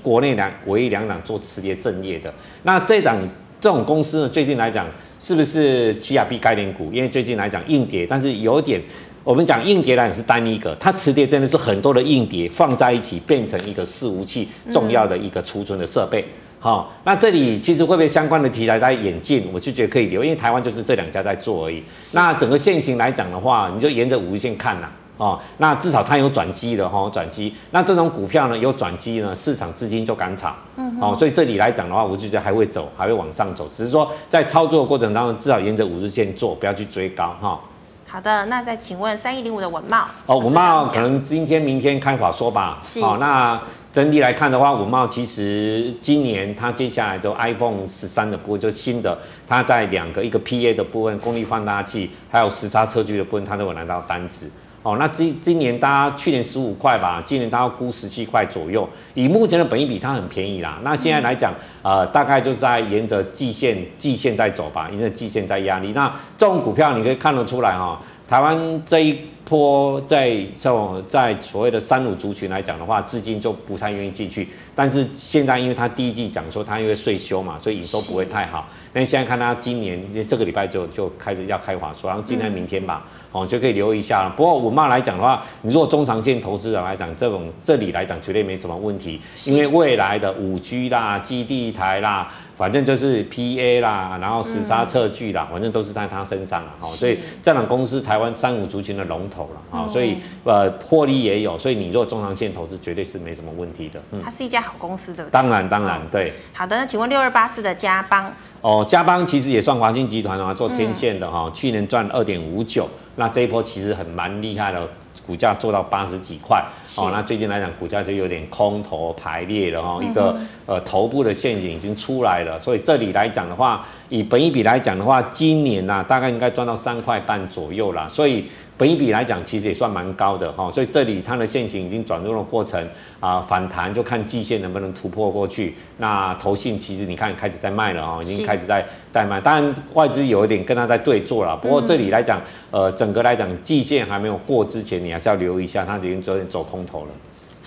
[0.00, 2.32] 国内两国一两档做磁碟阵列的。
[2.62, 3.18] 那这档。
[3.62, 4.88] 这种公司呢，最近来讲
[5.20, 6.90] 是不是奇亚币概念股？
[6.92, 8.82] 因为最近来讲硬跌，但是有点，
[9.22, 16.24] 我们讲硬碟呢也是单一个，它磁碟真的是很多的硬碟放在一起变成一个伺服器重要的一个储存的设备。
[16.58, 19.44] 好、那这里其实会不会相关的题材在演进？
[19.52, 21.80] 我就觉得可以留，因为台湾就是这两家在做而已。
[22.14, 24.88] 那整个线型来讲的话，你就沿着五日线看呐。
[25.22, 27.54] 哦，那至少它有转机的哈，转机。
[27.70, 30.52] 那这种股票呢，有转机呢，市场资金就敢炒。
[30.76, 30.98] 嗯。
[31.00, 33.68] 哦，所以这里来讲的话，我就觉得还会走，还会往上走。
[33.70, 37.60] 只是说在操作的过程当中，至少沿着五日线做，不要去追高哈。
[38.08, 40.06] 好的，那再请问三一零五的文茂。
[40.26, 42.80] 哦，文茂可能今天明天开法说吧。
[42.82, 43.00] 是。
[43.00, 43.62] 哦，那
[43.92, 49.16] 整体来看的话，文茂其实今年它接下来就 iPhone 十三的部分，就新的，
[49.46, 54.50] 它在两个一个 PA 的部分，功率放大器，还有时差测距的部分，它都有拿到单子。
[54.82, 58.88] 哦，那今今年大家去年十五块吧，今年大家估十七块左右。
[59.14, 60.80] 以目前的本益比，它很便宜啦。
[60.82, 65.92] 那现在来讲，呃，大概就在沿着季线季线在走吧，沿着季线在压力。
[65.92, 74.48] 那这种股票你可以看得出来哈，台湾这一波在这种在所谓的三五族群来讲的话，资金就不太愿意进去。
[74.74, 78.66] 但是现在因为他第一季讲说他因为税休嘛，所以营收不会太好。
[78.94, 83.06] 那现在看他今年，这个礼拜就就开始要开华说，然后今天明天吧。
[83.32, 84.34] 哦，就可以留意一下了。
[84.36, 92.30] 不过稳懋来讲的话，你如果中长线投资人来讲，这种这里来讲绝对没什么问题，因为未来的五 G 啦、基地台啦，
[92.62, 96.70] 反正就是 PA 啦，然后时差测距啦，反正都是在他身上了。
[96.78, 99.60] 好，所以这两公司台湾三五族群的龙头了。
[99.68, 104.00] 好，所以呃获利也有，所以你做中长线投资绝对是没什么问题的。
[104.12, 105.28] 嗯，它是一家好公司的。
[105.28, 106.34] 当然当然对。
[106.52, 108.32] 好的，那请问六二八四的嘉邦。
[108.60, 112.88] 哦，嘉邦其实也算华兴集团啊，做天线的哈，去年赚二点五九。
[113.16, 114.88] 那这一波其实很蛮厉害的，
[115.26, 116.62] 股价做到八十几块
[116.98, 117.10] 哦。
[117.12, 122.58] 那最近来讲，股价就有点空头排列了哦，一个呃头部的陷阱已经出来了。
[122.58, 128.08] 所以这里来讲的话，以本一比来讲的话，今年呐、啊、大概应该赚到三块半左右啦。
[128.08, 128.48] 所以。
[128.78, 132.84] 本一比来讲，其实也算蛮高的哈，所以这里它的线型已经转入了过程
[133.20, 135.74] 啊，反弹就看季线能不能突破过去。
[135.98, 141.56] 那投信其实你看开始在卖了啊，已经开始在在卖，当然外资有一点跟它在对坐了。
[141.56, 147.08] 不过这里来讲，呃，整个来讲季线还没有过之前，你还是要留意一下，它已经走走空头了。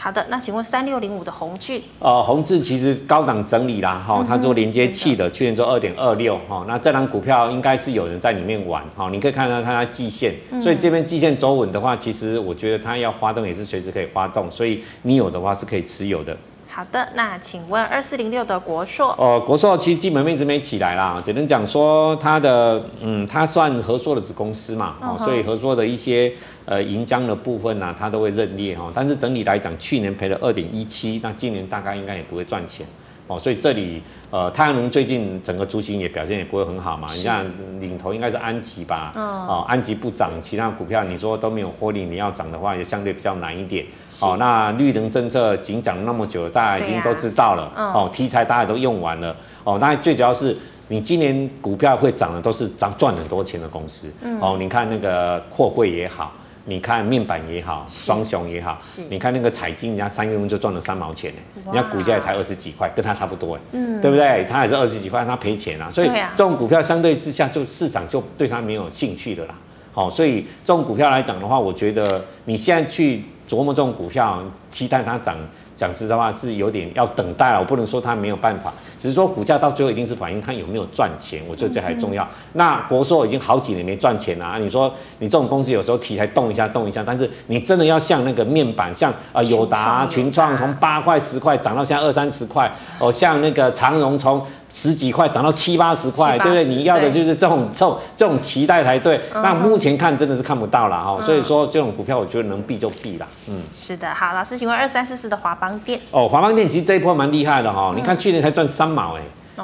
[0.06, 1.82] 好的，那请问三六零五的宏致？
[1.98, 16.38] 呃，宏致其实高档整理啦，哈，它做连接器的，去年做二点二六，哈，那这档股票应该是有人在里面玩，哈，你可以看到它的季线，所以这边季线走稳的话，其实我觉得它要发动也是随时可以发动，所以你有的话是可以持有的。
[16.68, 19.08] 好的，那请问二四零六的国硕？
[19.18, 26.32] 哦，国硕其实基本面一直没起来啦，只能讲说它的，嗯，它算合作的子公司嘛，哦，所以合作的一些
[26.66, 32.86] 呃银浆的部分呢，它都会认列哈，但是整体来讲，去年赔了二点一七，那今年大概应该也不会赚钱。
[33.28, 34.00] 哦，所以这里
[34.30, 37.08] 呃，太阳能最近整个族群也表现也不会很好嘛。
[37.18, 37.44] 你看
[37.80, 39.12] 领头应该是安吉吧？
[39.16, 43.84] 哦，安吉不涨，其他股票你说都没有获利，你要涨的话也相对比较难一点。
[44.22, 47.72] 哦，那绿能政策已经讲那么久，大家已经都知道了。
[47.76, 49.36] 哦，题材大家都用完了。
[49.64, 50.56] 哦，那最主要是
[50.90, 54.08] 你今年股票会涨的都是涨赚很多钱的公司。
[54.40, 56.32] 哦，你看那个货柜也好。
[56.68, 61.38] 你看面板也好，双雄也好，你看那个彩晶，人家三月份就赚了三毛钱呢，
[61.72, 64.44] 人家股价才二十几块，跟他差不多哎，嗯，对不对？
[64.50, 69.56] 他也是二十几块，他赔钱啊，所以这种股票相对之下，就市场就对他没有兴趣的啦。
[69.94, 75.38] 好，所以这种股票来讲的话，我觉得你现在去琢磨这种股票，期待它涨。
[75.76, 82.24] 讲实在话是有点要等待了，我不能说它没有办法，只是说股价到最后一定是反映它有没有赚钱，我觉得这还重要。
[82.24, 96.66] 嗯、那国硕已经好几年没赚钱了啊，你说你这种公司有时候题材动一下动一下，但是你真的要像那个面板，像啊友达、群创从八块十块涨到现在二三十块，哦，像那个长荣从十几块涨到七八十块，对不对？
[96.66, 99.22] 你要的就是这种这种这种期待才对。
[99.36, 103.28] 那目前看真的是看不到了哈，所以说这种股票我觉得能避就避了。
[103.48, 109.22] 嗯，是的，好，老师请问二三四四的华邦电哦，华邦电其实这一波蛮厉害的哈，你看去年才赚三毛哎，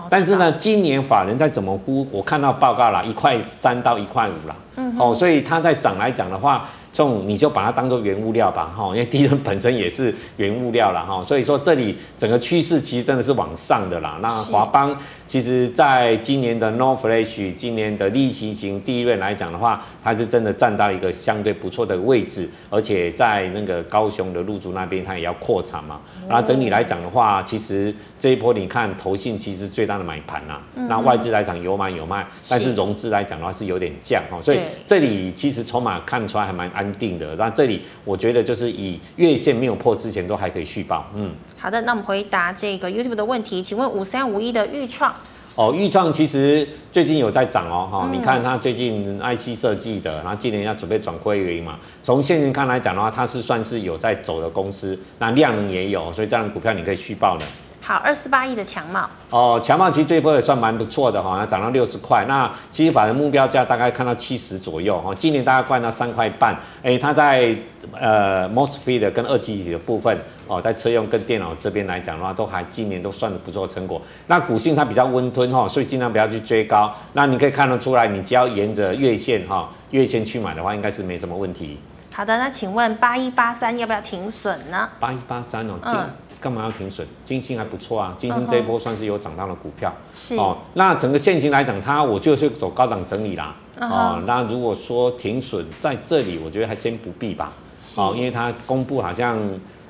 [0.09, 2.07] 但是呢，今年法人在怎么估？
[2.11, 4.55] 我看到报告了，一块三到一块五了。
[4.97, 14.19] 哦，所以它在涨来讲的话，这种你就把它当做原物料吧，哈，因为低润本身也是原物料了，哈，所以说这里整个趋势其实真的是往上的啦。
[14.21, 26.01] 那华邦其实在今年的 NOR Flash，今年的利奇型低润来讲的话，它是真的占到一个相对不错的位置，而且在那个高雄的路竹那边，它也要扩产嘛。
[26.27, 37.35] 那整体来讲的话，其实这一波你看投信其实最大的买盘呐，那外资来讲有买有卖，但是融资来讲的话是有点降哈，所以这里其实筹码看出来还蛮安定的。
[37.35, 41.05] 那这里我觉得就是以月线没有破之前都还可以续报。
[41.15, 45.13] 嗯，好的，那我们回答这个 YouTube 的问题，请问五三五一的预创
[45.55, 51.77] 哦，钰创其实最近有在涨哦哈，你看它最近 IC 设计的，然后今年要准备转亏为盈嘛。
[52.01, 57.45] 从现在看来讲的话，它是算是有在走的公司，那量能也有，所以这样的股票你可以续报的。
[57.83, 62.23] 好，二四八亿的强茂哦，强茂其实这一波也算蛮不错的哈，它涨到六十块。
[62.25, 66.55] 那其实反正目标价大概看到七十左右哈，今年大概赚到三块半。
[66.83, 67.55] 哎，它在
[67.99, 70.15] 呃 MOSFET 跟二极体的部分
[70.47, 73.99] 哦，在车用跟电脑这边来讲的话，都还今年都算不错成果。
[74.27, 76.93] 那股性它比较温吞哈，所以尽量不要去追高。
[77.13, 81.79] 那你可以看得出来，你只要沿着月线哈，月线去买的话，应该是没什么问题。
[82.13, 84.89] 好的，那请问八一八三要不要停损呢？
[84.99, 87.07] 八一八三哦，金干嘛要停损？
[87.23, 89.93] 金星还不错啊，金星这一波算是有涨到的股票。
[90.11, 93.55] 是哦，那整个现行来讲，它我就是走高档整理啦。
[93.79, 97.53] 哦，那如果说停损在这里，我觉得还先不必吧。
[97.97, 99.39] 哦，因为它公布好像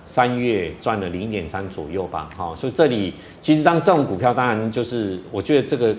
[0.05, 2.29] 三月赚了零点三左右吧。
[2.37, 5.95] 好，所以这里其实当这种股票，当然就是我觉得这个。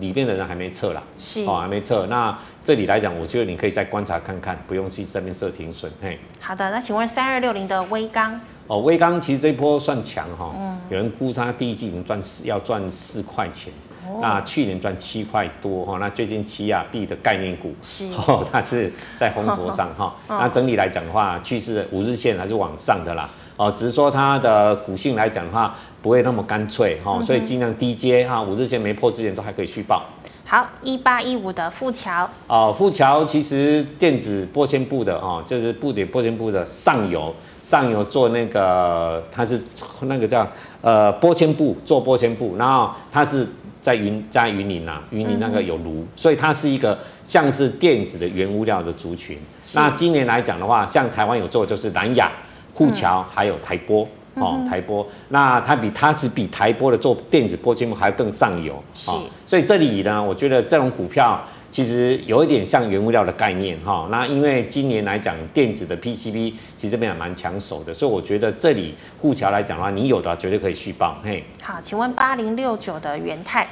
[0.00, 1.44] 里面的人还没撤啦，是。
[1.44, 2.06] 哦，还没撤。
[2.06, 5.90] 那这里来讲，我觉得你可以再观察看看，不用去上面设停损。
[6.02, 8.40] 嘿，好的，那请问三二六零的微钢？
[8.66, 13.72] 哦，微钢其实这一波算强哈，嗯，有人估它第一季已经赚四，要赚四块钱，
[14.06, 18.06] 哦，那去年赚七块多哈，那最近奇亚币的概念股是。
[18.26, 23.28] 哦，它是在红头上哈， 那整体来讲的话，趋势五日线还是往上的啦。
[23.60, 30.02] 哦，只是说它的股性来讲的话，不会那么干脆哈，所以尽量低接哈，五日线没破之前都还可以续报。
[30.46, 39.60] 好，一八一五的富桥哦，富桥其实电子玻纤布的哦，就是布点玻纤布的上游，上游做那个它是
[40.04, 40.48] 那个叫
[40.80, 43.46] 呃玻纤布做玻纤布，然后它是
[43.82, 49.36] 在云在云林呐，云林那个有炉，嗯、所以它是一个像是电子的原物料的族群。
[49.74, 52.32] 那今年来讲的话，像台湾有做就是南亚。
[52.80, 59.10] 富侨还有台波哦，台波，那它比它只比台波的做电子波节目还要更上游，是，
[59.44, 61.38] 所以这里呢，我觉得这种股票
[61.70, 64.08] 其实有一点像原物料的概念哈。
[64.10, 71.18] 那因为今年来讲，电子的 PCB 其实这边也蛮抢手的，所以我觉得这里富侨来讲的话，你有的绝对可以续报。
[71.22, 73.68] 嘿，好，请问八零六九的元太。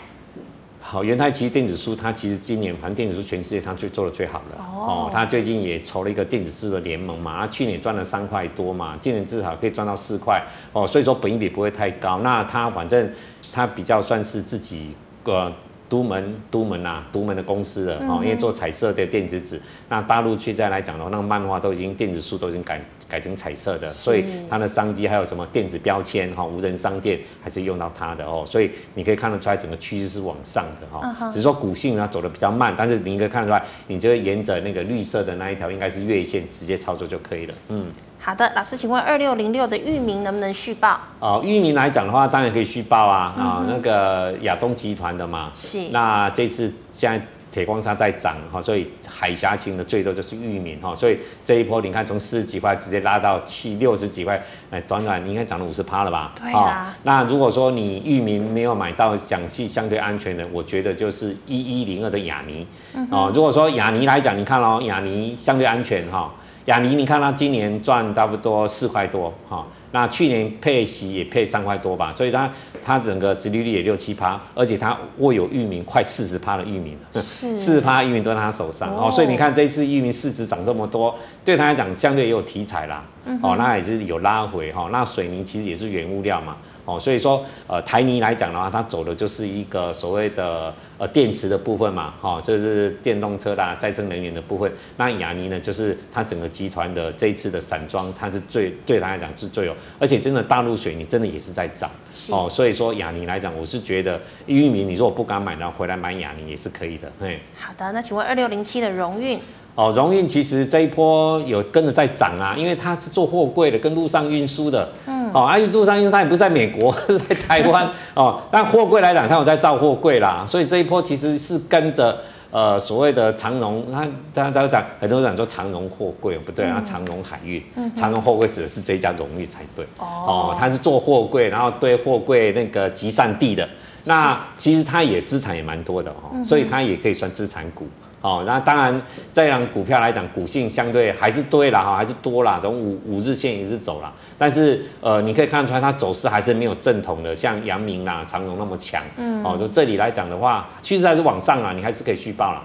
[0.91, 5.11] 好，元泰其实电子书，它其实今年反正电子书全世界它最做的最好的哦。
[5.13, 12.21] 它最近也筹了一个电子书的联盟嘛，它去年赚了三块多嘛，今年至少可以赚到四块哦，所以说本益比不会太高。
[12.21, 13.13] 那它反正
[13.53, 15.53] 它比较算是自己个。
[15.89, 37.87] 独门都门啊，都门的公司了哦，因为做彩色的电子纸，那大陆现在来讲的话，那个漫画都已经电子书都已经改改成彩色的，所以它的商机还有什么电子标签哈，无人商店还是用到它的哦，所以你可以看得出来整个趋势是往上的哈，只是说股性呢走的比较慢，但是你应该看得出来，你就会沿着那个绿色的那一条应该是月线直接操作就可以了，嗯。
[38.21, 41.01] 好的，老师，请问二六零六的域名能不能续报？
[41.19, 45.51] 哦，域名来讲的话，当然可以续报啊，啊、嗯哦，那个亚东集团的嘛。
[45.55, 45.89] 是。
[45.93, 56.33] 那这次现在铁矿砂在涨哈，所以海峡型的最多就是域名哈，所以这一波你看从四十几块直接拉到七六十几块，哎，短短你应该涨了五十趴了吧？
[56.43, 56.95] 对啊、哦。
[57.05, 62.67] 那如果说你域名没有买到讲系相对安全的，我觉得就是一一零二的亚尼。
[62.95, 63.17] 嗯哼。
[63.17, 66.31] 哦，如果说亚尼来讲，你看哦，亚尼相对安全哈。
[66.69, 72.51] 哦亚泥，你看它今年赚差不多四块多哈，那去年配息也配三块多吧，所以它
[72.85, 83.03] 它整个殖利率也六七趴，而且它握有域名快四十趴的域名， 四十趴域名都在他手上哦，所以你看这一次域名市值涨这么多，对他来讲相对也有题材啦，
[83.43, 86.55] 哦，那也是有拉回哈，那水泥其实也是原物料嘛。
[86.89, 94.73] 哦，所以说，呃，台泥来讲的话，它走的就是一个所谓的呃电池的部分嘛，哈、哦，这是电动车啦、再生能源的部分。
[94.97, 101.91] 那亚泥呢，就是它整个集团的这一次的散装，它是最对它来讲是最有，而且真的大陆水泥真的也是在涨，
[102.31, 107.39] 哦，所以说亚泥来讲，我是觉得玉米，你如果不敢买，然后回来买亚泥也是可以的，嘿。
[107.55, 109.39] 好的，那请问二六零七的荣运。
[109.75, 114.89] 哦，荣运其实这一波有跟着在涨啊，因为它是做货柜的，跟路上运输的。
[115.07, 115.18] 嗯。
[115.33, 117.89] 哦，而且陆上运输它也不是在美国， 是在台湾。
[118.15, 122.19] 哦，但货柜来讲，它有在造货柜啦，所以这一波其实是跟着
[122.51, 127.63] 呃所谓的长荣，他大家都讲很多人讲说长荣货柜不对，啊，长荣海运，
[127.95, 129.85] 长荣货柜指的是这一家荣誉才对。
[129.99, 133.69] 哦，他是做货柜，然后对货柜那个集散地的。
[134.05, 137.87] 那其实它也资产也蛮多的哦，所以它也可以算资产股。
[138.21, 139.01] 哦，那当然，
[139.33, 149.01] 这样股票来讲，股性相对还是对了，哈，还是多啦，从五五日线也是走了，但是呃，你可以看出来它走势还是没有正统的，像阳明啦、长荣那么强。
[149.19, 152.61] 嗯，哦，就这里来讲的话，趋势还是往上啊，你还是可以续报了。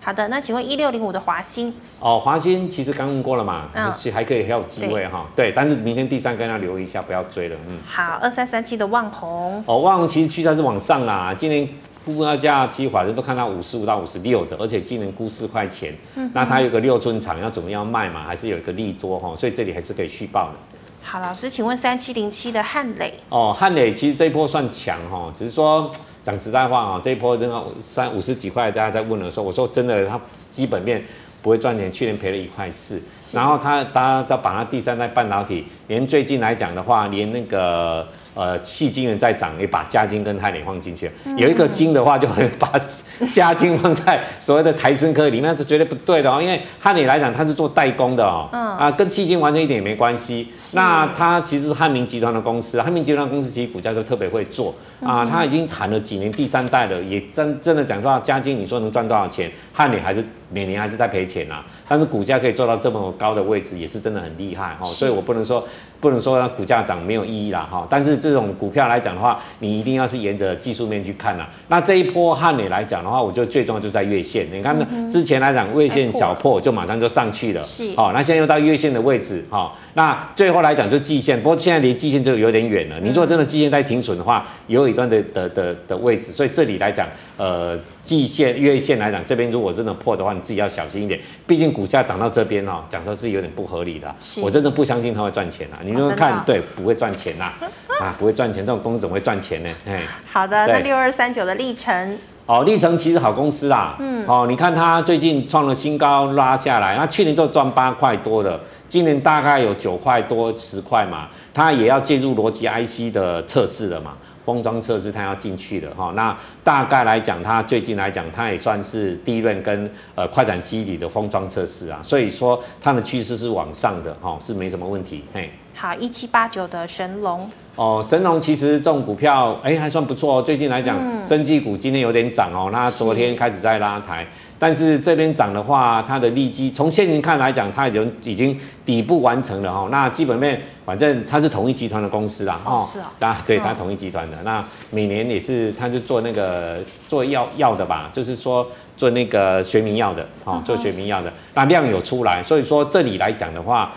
[0.00, 1.74] 好的，那请问一六零五的华兴？
[1.98, 5.26] 哦，华兴其实刚问过了嘛，还是还可以还有机会哈。
[5.34, 7.56] 对，但是明天第三根要留意一下，不要追了。
[7.68, 9.64] 嗯，好，二三三七的旺宏。
[9.66, 11.68] 哦，旺宏其实趋势还是往上啦，今年。
[12.06, 18.24] 目标价其实法人都看到五十五到五十六的，而且今年估四块钱，嗯、那它有个六寸厂，要怎么样卖嘛？
[18.24, 20.54] 还是有一个利多哈，所以这里还是可以续报的。
[21.02, 25.90] 好，老师，请问三七零七的汉磊哦，汉磊其实这一波算强哈，只是说
[26.22, 31.02] 讲实在话啊，这一波真的三五十几块，大家在问的时候，我说真的，它基本面
[31.40, 33.02] 不会赚钱，去年赔了一块四，
[33.32, 38.06] 然后它大家要把它第三代半导体，连最近来讲的话，连那个。
[38.34, 41.10] 呃，矽晶圆在涨，你把嘉金跟汉磊放进去。
[41.36, 42.70] 有一个金的话，就会把
[43.32, 46.42] 嘉金放在所谓的台生科里面，是绝对不对的哦。
[46.42, 50.48] 因为汉磊来讲，它是做代工的哦，啊，跟矽晶完全一点也没关系。
[50.74, 55.24] 那它其实是汉明集团的公司，汉明集团公司其实股价就特别会做啊。
[55.24, 60.24] 它已经谈了几年第三代了，也真真的讲说，嘉晶你说能赚多少钱，汉磊还是
[60.54, 61.66] 每年还是在赔钱啊。
[61.88, 64.84] 但是股价可以做到这么高的位置，也是真的很厉害哈。
[64.84, 65.66] 所以我不能说。
[66.00, 71.48] 不能说股价涨没有意义啦哈，但是这种股票来讲的话，你一定要是沿着技术面去看啦。
[71.68, 74.46] 那这一波汉磊来讲的话，我觉得最重要就在月线。
[74.52, 74.76] 你看
[75.08, 78.10] 之前来讲月线小破就马上就上去了，是哦。
[78.12, 83.00] 那现在又到月线的位置哈，那最后来讲就季线，不过现在离季线就有点远了。
[83.00, 87.78] 你如果真的季线在停损的话，有一段的的的的位置，所以这里来讲，呃。
[88.04, 91.18] 季线、月线来讲，这边如果真的破的话，你自己要小心一点。
[91.46, 94.14] 毕竟股价涨到这边哦，讲说是有点不合理的。
[94.20, 95.80] 是我真的不相信它会赚钱啊！
[95.82, 97.50] 你们看，哦、对，不会赚钱呐，
[97.98, 99.70] 啊，不会赚钱，这种公司怎么会赚钱呢？
[99.86, 103.96] 哎，好的，那六二三九的力成哦，力成其实好公司啦。
[103.98, 114.12] 嗯，哦，你看它最近创了新高，拉下来，那去年就赚八块多的，今年大概有九块多、十块嘛，它也要介入逻辑 IC 的测试了嘛。
[114.44, 125.24] 封装测试它要进去的哈，那大概来讲，它最近来讲，它也算是第一轮跟呃快展基底的封装测试啊，所以说它的趋势是往上的哈，是没什么问题。
[125.32, 127.50] 嘿，好，一七八九的神龙。
[127.76, 134.24] 哦，神龙其实这种股票哎、欸、还算不错哦，最近来讲，嗯、生技股今天有点涨哦，那昨天开始在拉抬。
[134.58, 139.88] 但是这边涨的话，它的利基从现行看来讲，它已经已经底部完成了哈。
[139.90, 144.36] 那基本面反正它是同一集团的公司啦，哦，是啊，啊，对，它同一集团的。
[144.44, 146.78] 那每年也是，它是做那个
[147.08, 151.32] 做药药的吧，就是说做那个学名药的，哦，做学名药的。
[151.54, 153.92] 那量有出来，所以说这里来讲的话，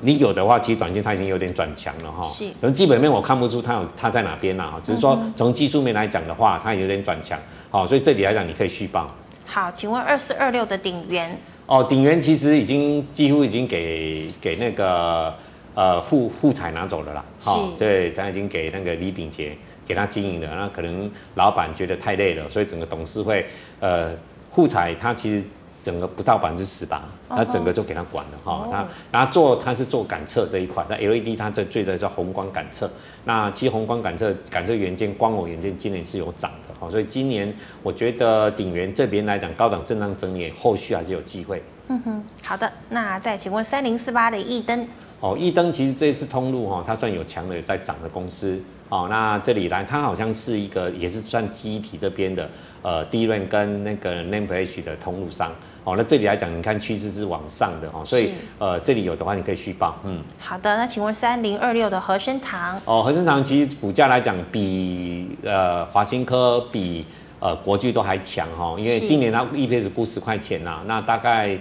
[0.00, 2.26] 你有的话，其实短线它已经有点转强了哈。
[2.26, 2.46] 是。
[2.60, 7.38] 从基本面我看不出它有它在哪边啦，只是说从技术面来讲的话，它有点转强，
[7.70, 9.08] 好，所以这里来讲你可以续抱。
[9.46, 15.34] 好，请问二四二六的鼎元哦，鼎元其实已经几乎已经给给那个
[15.74, 17.24] 呃富富彩拿走了啦。
[17.40, 23.46] 好是，对，他已经给那个李秉杰给他经营了，那可能老板觉得太累了，所以整个董事会
[23.80, 24.10] 呃
[24.52, 25.44] 富彩他其实。
[25.84, 28.66] 整个不到百分之十吧，他整个就给他管了哈。
[28.72, 32.90] 他然后做他是做感测这一块，那 LED 它最最的叫红光感测。
[33.26, 41.62] 那其实红光感测感测元件、光偶元件今年是有涨的哈，所以今年我觉得鼎元这边来讲，高档震荡整理，后续还是有机会。
[41.88, 44.86] 嗯哼，好的，那再请问三零四八的易登。
[45.20, 48.60] 哦，易登其实这一次通路哈，它算有强的有在涨的公司。
[48.90, 52.48] 哦，那这里来，它好像是一个也是算记忆体这边的
[52.82, 55.50] 呃 DRAM 跟那个 Flash 的通路商。
[55.84, 59.94] 哦，那这里来讲，你看趋势是往上的哦，所以呃，这里有的话你可以续报。
[60.04, 67.04] 嗯，好的，那请问三零二六的和生堂哦，和生堂其实股价来讲比呃华新科比
[67.38, 71.56] 呃国巨都还强哈、哦，因为今年它 EPS 估十块钱呐、啊，那大概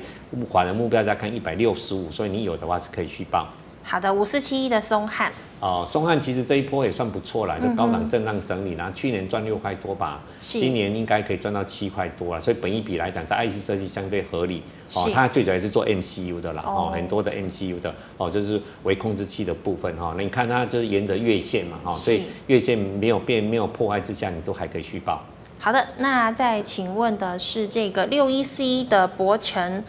[0.49, 3.47] 华的目标在看一百六十五，所以你有的话是可以续抱。
[3.84, 5.31] 好的，五四七一的松汉。
[5.59, 14.61] 哦，松汉其实这一波也算不错了，就高档震荡整理，然后去年赚六块多吧，今年应该可以赚到七块多了，所以本一比来讲，在 IC 设计相对合理。
[14.93, 20.13] 哦，它最主要是做 MCU 的啦，哦，很多的 MCU 的，哦，就是微控制器的部分哈。
[20.17, 25.23] 那你看它就是沿着月线嘛，哈，所以月线没有变、没有破坏之下，你都还可以续报。
[25.59, 29.81] 好的，那再请问的是这个六一四一的博成。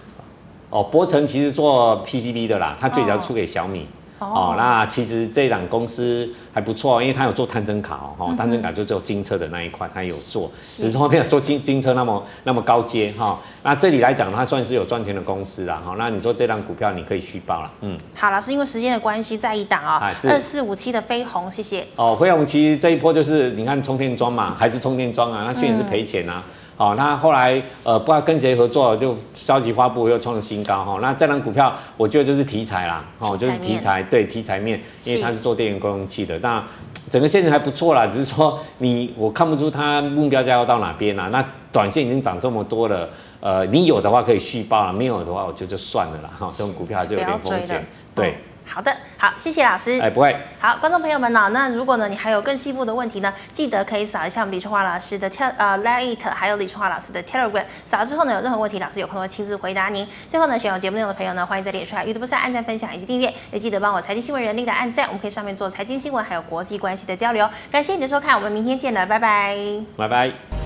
[0.70, 3.86] 哦，博成其实做 PCB 的啦，他最早出给小米。
[4.20, 13.38] 哦，那其实这档公司还不错，因为他有做探针卡哦，探针卡就只有金车的那一块，他有做，只是后面做金金车那么那么高阶哈。
[13.62, 15.82] 那这里来讲，它算是有赚钱的公司啦。
[15.84, 17.98] 哈，那你说这档股票你可以续报了，嗯。
[18.14, 21.86] 好，老师，因为时间的关系，再一档哦，二四五七的飞鸿，谢谢。
[21.96, 26.42] 哦，飞鸿其实这一波就是你看充电桩嘛，还是充电桩啊，那去年是赔钱啊。
[26.76, 30.98] 好，那后来呃不知道跟谁合作，就消息发布又创了新高哈。
[31.00, 36.62] 那这档股票我觉得就是题材啦，哦，就是题材，对题材面，因为它是做电源供应器的，那
[37.10, 41.28] 整个现在还不错啦，只是说你我看不出它目标价要到哪边啦。
[41.30, 43.08] 那短线已经涨这么多了，
[43.40, 46.30] 呃，你有的话可以续报了，没有的话我觉得就算了啦。
[46.38, 48.36] 哈，这种股票还是有点风险，对。
[48.66, 50.00] 好的，好，谢谢老师。
[50.00, 50.36] 哎，不会。
[50.58, 60.08] 好，观众朋友们呢，那如果呢你还有更细部的问题呢，记得可以扫一下我们李春华老师的 tel 呃 Lite，还有李春华老师的 Telegram，扫了之后呢，有任何问题，老师有空会亲自回答您。
[60.28, 67.48] 最后呢，喜欢节目内容的朋友呢，欢迎在脸书、YouTube 上按赞、分享以及订阅，也记得帮我财经新闻人力的按赞，我们可以上面做财经新闻还有国际关系的交流。
[67.70, 69.56] 感谢你的收看，我们明天见了，拜拜。
[69.96, 70.63] 拜拜。